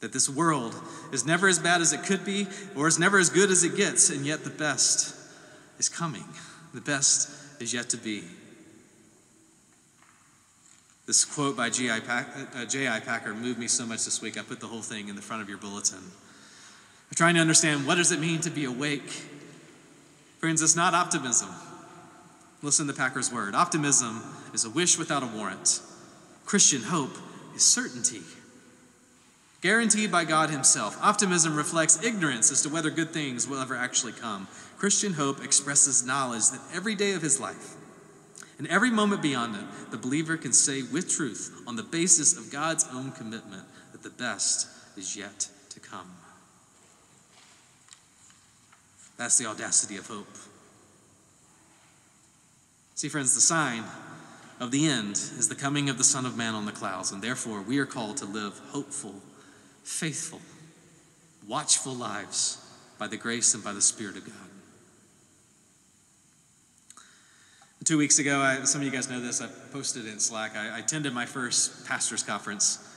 that 0.02 0.12
this 0.12 0.28
world 0.28 0.76
is 1.13 1.26
never 1.26 1.48
as 1.48 1.58
bad 1.58 1.80
as 1.80 1.94
it 1.94 2.04
could 2.04 2.26
be 2.26 2.48
or 2.76 2.89
is 2.89 3.00
never 3.00 3.17
as 3.17 3.30
good 3.30 3.50
as 3.50 3.63
it 3.63 3.78
gets, 3.78 4.10
and 4.10 4.26
yet 4.26 4.44
the 4.44 4.50
best 4.50 5.15
is 5.80 5.88
coming. 5.88 6.26
The 6.74 6.82
best 6.82 7.62
is 7.62 7.74
yet 7.74 7.88
to 7.91 7.98
be. 7.98 8.26
This 11.08 11.24
quote 11.24 11.56
by 11.56 11.70
J.I. 11.70 12.00
Uh, 12.00 13.00
Packer 13.00 13.34
moved 13.34 13.60
me 13.60 13.70
so 13.70 13.86
much 13.86 14.04
this 14.04 14.22
week, 14.22 14.38
I 14.38 14.41
put 14.41 14.60
the 14.60 14.67
whole 14.67 14.82
thing 14.82 15.08
in 15.08 15.15
the 15.15 15.22
front 15.22 15.41
of 15.41 15.48
your 15.48 15.58
bulletin. 15.58 16.00
I'm 16.00 17.15
trying 17.15 17.36
to 17.36 17.39
understand 17.39 17.88
what 17.88 17.96
does 17.96 18.12
it 18.12 18.20
mean 18.20 18.41
to 18.41 18.50
be 18.50 18.65
awake? 18.65 19.10
Friends, 20.39 20.62
it's 20.62 20.76
not 20.76 20.94
optimism. 20.94 21.48
Listen 22.62 22.88
to 22.88 22.93
Packer's 22.93 23.32
word. 23.32 23.56
Optimism 23.56 24.21
is 24.54 24.65
a 24.65 24.69
wish 24.69 24.97
without 24.97 25.24
a 25.24 25.28
warrant. 25.28 25.82
Christian 26.45 26.84
hope 26.84 27.15
is 27.56 27.63
certainty 27.65 28.21
guaranteed 29.62 30.12
by 30.12 30.26
God 30.26 30.50
Himself. 30.50 30.97
Optimism 31.02 31.56
reflects 31.56 32.04
ignorance 32.04 32.52
as 32.52 32.62
to 32.63 32.69
whether 32.69 32.89
good 32.89 33.12
things 33.12 33.47
will 33.47 33.60
ever 33.60 33.76
actually 33.76 34.13
come. 34.13 34.47
Christian 34.78 35.13
hope 35.13 35.43
expresses 35.43 36.06
knowledge 36.06 36.50
that 36.50 36.62
every 36.74 36.95
day 36.95 37.13
of 37.13 37.21
his 37.21 37.39
life 37.39 37.76
and 38.58 38.67
every 38.67 38.89
moment 38.89 39.21
beyond 39.21 39.56
it, 39.56 39.91
the 39.91 39.97
believer 39.97 40.38
can 40.38 40.54
say 40.54 40.82
with 40.82 41.10
truth, 41.10 41.63
on 41.67 41.76
the 41.76 41.84
basis 41.84 42.38
of 42.38 42.52
God's 42.52 42.88
own 42.91 43.12
commitment, 43.12 43.63
that 43.91 44.04
the 44.04 44.10
best 44.10 44.67
is 44.97 45.15
yet 45.15 45.47
to 45.69 45.80
come. 45.80 46.12
That's 49.17 49.38
the 49.38 49.45
audacity 49.45 49.97
of 49.97 50.08
hope. 50.08 50.28
See, 53.02 53.10
friends, 53.10 53.34
the 53.34 53.42
sign 53.42 53.84
of 54.60 54.70
the 54.70 54.86
end 54.86 55.14
is 55.14 55.50
the 55.50 55.56
coming 55.56 55.90
of 55.90 55.98
the 55.98 56.04
Son 56.04 56.24
of 56.24 56.38
Man 56.38 56.54
on 56.54 56.68
the 56.68 56.72
clouds, 56.72 57.12
and 57.12 57.20
therefore 57.20 57.60
we 57.60 57.80
are 57.80 57.86
called 57.88 58.18
to 58.18 58.26
live 58.26 58.62
hopeful 58.70 59.16
faithful, 59.84 60.40
watchful 61.48 61.96
lives 61.96 62.64
by 63.00 63.08
the 63.08 63.18
grace 63.18 63.56
and 63.56 63.64
by 63.64 63.74
the 63.74 63.82
Spirit 63.82 64.18
of 64.18 64.26
God. 64.26 64.36
Two 67.86 67.98
weeks 67.98 68.20
ago, 68.20 68.40
I, 68.40 68.66
some 68.66 68.82
of 68.82 68.86
you 68.86 68.92
guys 68.92 69.10
know 69.10 69.20
this, 69.20 69.42
I 69.42 69.48
posted 69.74 70.06
in 70.06 70.20
Slack. 70.20 70.56
I, 70.56 70.76
I 70.76 70.78
attended 70.78 71.12
my 71.12 71.26
first 71.26 71.88
pastor's 71.88 72.22
conference 72.22 72.88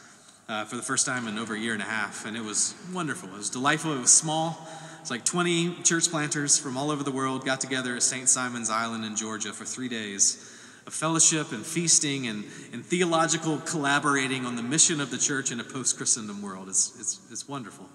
uh, 0.51 0.67
for 0.67 0.77
the 0.77 0.83
first 0.83 1.07
time 1.07 1.27
in 1.29 1.39
over 1.39 1.55
a 1.55 1.59
year 1.59 1.73
and 1.73 1.81
a 1.81 1.87
half, 1.87 2.27
and 2.27 2.37
it 2.37 2.45
was 2.45 2.75
wonderful. 2.93 3.31
It 3.31 3.39
was 3.39 3.49
delightful. 3.49 3.95
It 3.95 4.01
was 4.01 4.13
small. 4.13 4.69
It's 5.05 5.11
like 5.11 5.27
20 5.27 5.83
church 5.83 6.11
planters 6.11 6.57
from 6.57 6.79
all 6.79 6.91
over 6.91 7.03
the 7.03 7.11
world 7.11 7.45
got 7.45 7.61
together 7.61 7.95
at 7.95 8.03
St. 8.03 8.27
Simons 8.27 8.71
Island 8.71 9.05
in 9.05 9.17
Georgia 9.17 9.53
for 9.53 9.67
three 9.67 9.87
days 9.87 10.51
of 10.87 10.95
fellowship 10.95 11.53
and 11.53 11.63
feasting 11.63 12.27
and, 12.27 12.43
and 12.73 12.83
theological 12.83 13.59
collaborating 13.59 14.47
on 14.47 14.57
the 14.57 14.63
mission 14.63 15.03
of 15.03 15.11
the 15.11 15.19
church 15.19 15.53
in 15.53 15.61
a 15.61 15.63
post 15.63 15.99
Christendom 15.99 16.41
world. 16.41 16.71
It's, 16.71 16.99
it's, 16.99 17.21
it's 17.31 17.47
wonderful. 17.47 17.87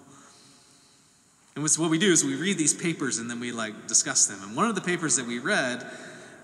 And 1.56 1.64
what 1.64 1.90
we 1.90 1.98
do 1.98 2.12
is 2.12 2.24
we 2.24 2.36
read 2.36 2.58
these 2.58 2.74
papers 2.74 3.18
and 3.18 3.28
then 3.28 3.40
we 3.40 3.50
like 3.50 3.88
discuss 3.88 4.28
them. 4.28 4.38
And 4.44 4.54
one 4.54 4.68
of 4.68 4.76
the 4.76 4.80
papers 4.80 5.16
that 5.16 5.26
we 5.26 5.40
read 5.40 5.84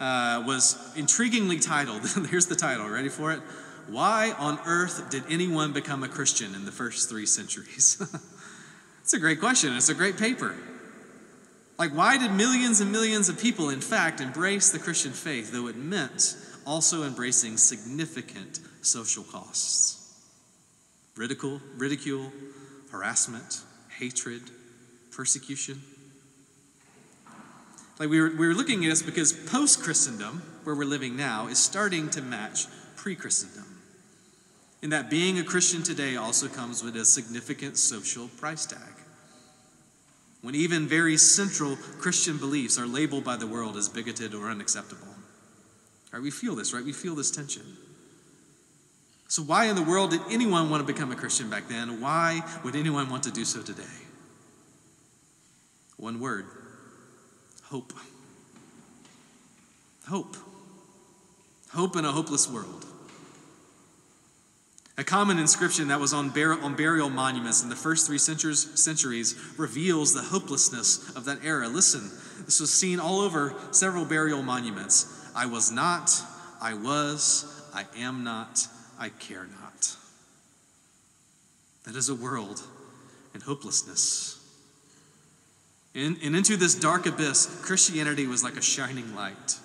uh, 0.00 0.42
was 0.44 0.74
intriguingly 0.96 1.64
titled. 1.64 2.02
Here's 2.28 2.46
the 2.46 2.56
title. 2.56 2.88
Ready 2.88 3.08
for 3.08 3.30
it? 3.30 3.38
Why 3.86 4.34
on 4.36 4.58
earth 4.66 5.10
did 5.10 5.22
anyone 5.30 5.72
become 5.72 6.02
a 6.02 6.08
Christian 6.08 6.56
in 6.56 6.64
the 6.64 6.72
first 6.72 7.08
three 7.08 7.26
centuries? 7.26 8.02
it's 9.06 9.14
a 9.14 9.20
great 9.20 9.38
question. 9.38 9.72
It's 9.76 9.88
a 9.88 9.94
great 9.94 10.18
paper. 10.18 10.52
Like, 11.78 11.92
why 11.92 12.18
did 12.18 12.32
millions 12.32 12.80
and 12.80 12.90
millions 12.90 13.28
of 13.28 13.38
people, 13.38 13.70
in 13.70 13.80
fact, 13.80 14.20
embrace 14.20 14.70
the 14.70 14.80
Christian 14.80 15.12
faith, 15.12 15.52
though 15.52 15.68
it 15.68 15.76
meant 15.76 16.36
also 16.66 17.04
embracing 17.04 17.56
significant 17.56 18.58
social 18.82 19.22
costs? 19.22 20.20
Ridicule, 21.14 21.60
ridicule, 21.76 22.32
harassment, 22.90 23.62
hatred, 23.96 24.42
persecution. 25.12 25.80
Like 28.00 28.08
we 28.08 28.20
were, 28.20 28.30
we 28.30 28.48
were 28.48 28.54
looking 28.54 28.84
at 28.84 28.88
this 28.88 29.02
because 29.02 29.32
post 29.32 29.84
Christendom, 29.84 30.42
where 30.64 30.74
we're 30.74 30.84
living 30.84 31.16
now, 31.16 31.46
is 31.46 31.60
starting 31.60 32.10
to 32.10 32.22
match 32.22 32.66
pre 32.96 33.14
Christendom. 33.14 33.75
In 34.82 34.90
that 34.90 35.10
being 35.10 35.38
a 35.38 35.44
Christian 35.44 35.82
today 35.82 36.16
also 36.16 36.48
comes 36.48 36.82
with 36.82 36.96
a 36.96 37.04
significant 37.04 37.78
social 37.78 38.28
price 38.28 38.66
tag 38.66 38.96
when 40.42 40.54
even 40.54 40.86
very 40.86 41.16
central 41.16 41.76
Christian 41.98 42.36
beliefs 42.36 42.78
are 42.78 42.86
labeled 42.86 43.24
by 43.24 43.36
the 43.36 43.46
world 43.46 43.76
as 43.76 43.88
bigoted 43.88 44.34
or 44.34 44.48
unacceptable. 44.48 45.08
Right, 46.12 46.22
we 46.22 46.30
feel 46.30 46.54
this, 46.54 46.72
right? 46.72 46.84
We 46.84 46.92
feel 46.92 47.14
this 47.14 47.30
tension. 47.30 47.64
So, 49.28 49.42
why 49.42 49.64
in 49.64 49.74
the 49.74 49.82
world 49.82 50.12
did 50.12 50.20
anyone 50.30 50.70
want 50.70 50.86
to 50.86 50.92
become 50.92 51.10
a 51.10 51.16
Christian 51.16 51.50
back 51.50 51.68
then? 51.68 52.00
Why 52.00 52.42
would 52.62 52.76
anyone 52.76 53.10
want 53.10 53.24
to 53.24 53.32
do 53.32 53.44
so 53.44 53.60
today? 53.60 53.82
One 55.96 56.20
word 56.20 56.46
hope. 57.64 57.92
Hope. 60.08 60.36
Hope 61.72 61.96
in 61.96 62.04
a 62.04 62.12
hopeless 62.12 62.48
world. 62.48 62.86
A 64.98 65.04
common 65.04 65.38
inscription 65.38 65.88
that 65.88 66.00
was 66.00 66.14
on, 66.14 66.30
bur- 66.30 66.58
on 66.60 66.74
burial 66.74 67.10
monuments 67.10 67.62
in 67.62 67.68
the 67.68 67.76
first 67.76 68.06
three 68.06 68.16
centuries, 68.18 68.80
centuries 68.80 69.34
reveals 69.58 70.14
the 70.14 70.22
hopelessness 70.22 71.14
of 71.14 71.26
that 71.26 71.44
era. 71.44 71.68
Listen, 71.68 72.10
this 72.46 72.60
was 72.60 72.72
seen 72.72 72.98
all 72.98 73.20
over 73.20 73.54
several 73.72 74.06
burial 74.06 74.42
monuments. 74.42 75.30
I 75.34 75.46
was 75.46 75.70
not, 75.70 76.10
I 76.62 76.72
was, 76.72 77.44
I 77.74 77.84
am 77.98 78.24
not, 78.24 78.66
I 78.98 79.10
care 79.10 79.46
not. 79.60 79.96
That 81.84 81.94
is 81.94 82.08
a 82.08 82.14
world 82.14 82.62
in 83.34 83.42
hopelessness. 83.42 84.40
and 85.94 86.16
into 86.22 86.56
this 86.56 86.74
dark 86.74 87.04
abyss, 87.04 87.60
Christianity 87.62 88.26
was 88.26 88.42
like 88.42 88.56
a 88.56 88.62
shining 88.62 89.14
light. 89.14 89.58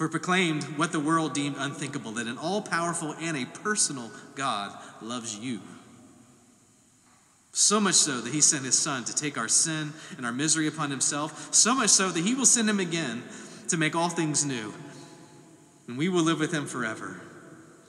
For 0.00 0.08
proclaimed 0.08 0.64
what 0.78 0.92
the 0.92 0.98
world 0.98 1.34
deemed 1.34 1.56
unthinkable 1.58 2.12
that 2.12 2.26
an 2.26 2.38
all 2.38 2.62
powerful 2.62 3.14
and 3.20 3.36
a 3.36 3.44
personal 3.44 4.10
God 4.34 4.74
loves 5.02 5.36
you. 5.36 5.60
So 7.52 7.80
much 7.80 7.96
so 7.96 8.22
that 8.22 8.32
he 8.32 8.40
sent 8.40 8.64
his 8.64 8.78
son 8.78 9.04
to 9.04 9.14
take 9.14 9.36
our 9.36 9.46
sin 9.46 9.92
and 10.16 10.24
our 10.24 10.32
misery 10.32 10.66
upon 10.66 10.90
himself, 10.90 11.52
so 11.52 11.74
much 11.74 11.90
so 11.90 12.08
that 12.08 12.24
he 12.24 12.34
will 12.34 12.46
send 12.46 12.70
him 12.70 12.80
again 12.80 13.22
to 13.68 13.76
make 13.76 13.94
all 13.94 14.08
things 14.08 14.42
new. 14.42 14.72
And 15.86 15.98
we 15.98 16.08
will 16.08 16.22
live 16.22 16.40
with 16.40 16.54
him 16.54 16.64
forever, 16.64 17.20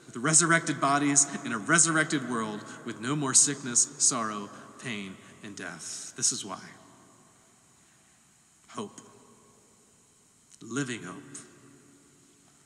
with 0.05 0.17
resurrected 0.17 0.81
bodies 0.81 1.25
in 1.45 1.53
a 1.53 1.57
resurrected 1.57 2.29
world 2.29 2.61
with 2.85 2.99
no 2.99 3.15
more 3.15 3.33
sickness, 3.33 3.87
sorrow, 3.99 4.49
pain, 4.83 5.15
and 5.45 5.55
death. 5.55 6.11
This 6.17 6.33
is 6.33 6.43
why. 6.43 6.59
Hope. 8.67 8.99
Living 10.61 11.03
hope. 11.03 11.47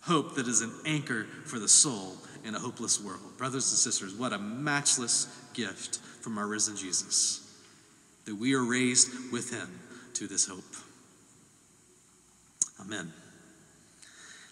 Hope 0.06 0.36
that 0.36 0.48
is 0.48 0.62
an 0.62 0.72
anchor 0.86 1.26
for 1.46 1.58
the 1.58 1.68
soul 1.68 2.18
in 2.44 2.54
a 2.54 2.60
hopeless 2.60 3.02
world. 3.02 3.38
Brothers 3.38 3.72
and 3.72 3.80
sisters, 3.80 4.13
what 4.13 4.34
a 4.34 4.38
matchless 4.38 5.28
gift 5.54 5.98
from 5.98 6.38
our 6.38 6.48
risen 6.48 6.76
Jesus 6.76 7.41
that 8.26 8.36
we 8.36 8.54
are 8.54 8.63
raised 8.63 9.10
with 9.32 9.52
him 9.52 9.80
to 10.13 10.28
this 10.28 10.48
hope. 10.48 10.63
Amen. 12.82 13.12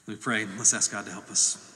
Let 0.08 0.18
me 0.18 0.22
pray. 0.22 0.46
Let's 0.58 0.74
ask 0.74 0.92
God 0.92 1.06
to 1.06 1.12
help 1.12 1.30
us. 1.30 1.70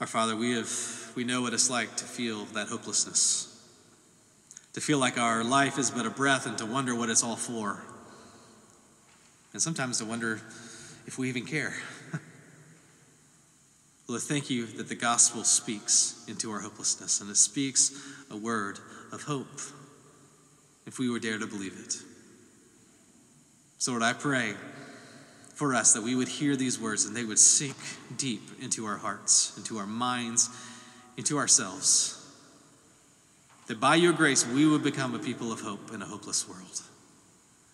Our 0.00 0.06
Father, 0.06 0.36
we 0.36 0.52
have 0.52 1.12
we 1.16 1.24
know 1.24 1.42
what 1.42 1.52
it's 1.52 1.68
like 1.68 1.96
to 1.96 2.04
feel 2.04 2.44
that 2.46 2.68
hopelessness. 2.68 3.47
To 4.74 4.80
feel 4.80 4.98
like 4.98 5.18
our 5.18 5.42
life 5.42 5.78
is 5.78 5.90
but 5.90 6.06
a 6.06 6.10
breath 6.10 6.46
and 6.46 6.56
to 6.58 6.66
wonder 6.66 6.94
what 6.94 7.08
it's 7.10 7.24
all 7.24 7.36
for. 7.36 7.82
And 9.52 9.62
sometimes 9.62 9.98
to 9.98 10.04
wonder 10.04 10.40
if 11.06 11.18
we 11.18 11.28
even 11.28 11.46
care. 11.46 11.74
Lord, 14.08 14.22
thank 14.22 14.50
you 14.50 14.66
that 14.66 14.88
the 14.88 14.94
gospel 14.94 15.44
speaks 15.44 16.24
into 16.28 16.50
our 16.50 16.60
hopelessness 16.60 17.20
and 17.20 17.30
it 17.30 17.36
speaks 17.36 17.92
a 18.30 18.36
word 18.36 18.78
of 19.12 19.22
hope 19.22 19.60
if 20.86 20.98
we 20.98 21.10
would 21.10 21.22
dare 21.22 21.38
to 21.38 21.46
believe 21.46 21.78
it. 21.78 21.96
So, 23.78 23.92
Lord, 23.92 24.02
I 24.02 24.12
pray 24.12 24.54
for 25.54 25.74
us 25.74 25.92
that 25.92 26.02
we 26.02 26.14
would 26.14 26.28
hear 26.28 26.56
these 26.56 26.80
words 26.80 27.04
and 27.04 27.14
they 27.14 27.24
would 27.24 27.38
sink 27.38 27.76
deep 28.16 28.42
into 28.62 28.86
our 28.86 28.96
hearts, 28.96 29.52
into 29.56 29.78
our 29.78 29.86
minds, 29.86 30.48
into 31.16 31.36
ourselves. 31.36 32.17
That 33.68 33.80
by 33.80 33.96
your 33.96 34.12
grace 34.12 34.46
we 34.46 34.66
would 34.66 34.82
become 34.82 35.14
a 35.14 35.18
people 35.18 35.52
of 35.52 35.60
hope 35.60 35.92
in 35.92 36.02
a 36.02 36.06
hopeless 36.06 36.48
world. 36.48 36.82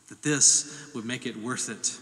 That 0.09 0.22
this 0.22 0.90
would 0.94 1.04
make 1.04 1.24
it 1.24 1.37
worth 1.37 1.68
it 1.68 1.98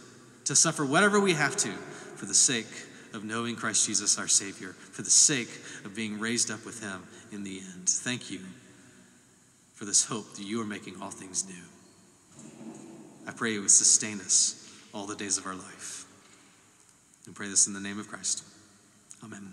to 0.46 0.56
suffer 0.56 0.84
whatever 0.84 1.20
we 1.20 1.34
have 1.34 1.56
to 1.58 1.70
for 2.16 2.26
the 2.26 2.34
sake 2.34 2.66
of 3.14 3.24
knowing 3.24 3.56
Christ 3.56 3.86
Jesus 3.86 4.18
our 4.18 4.28
Savior, 4.28 4.72
for 4.72 5.02
the 5.02 5.10
sake 5.10 5.50
of 5.84 5.94
being 5.94 6.18
raised 6.18 6.50
up 6.50 6.64
with 6.64 6.82
Him 6.82 7.02
in 7.30 7.44
the 7.44 7.58
end. 7.58 7.88
Thank 7.88 8.30
you 8.30 8.40
for 9.74 9.84
this 9.84 10.04
hope 10.04 10.34
that 10.34 10.44
you 10.44 10.60
are 10.60 10.66
making 10.66 11.00
all 11.00 11.10
things 11.10 11.46
new. 11.46 11.54
I 13.26 13.32
pray 13.32 13.54
it 13.54 13.60
would 13.60 13.70
sustain 13.70 14.20
us 14.20 14.58
all 14.94 15.06
the 15.06 15.16
days 15.16 15.38
of 15.38 15.46
our 15.46 15.54
life. 15.54 16.06
And 17.26 17.34
pray 17.34 17.48
this 17.48 17.66
in 17.66 17.72
the 17.72 17.80
name 17.80 17.98
of 17.98 18.08
Christ. 18.08 18.44
Amen. 19.22 19.52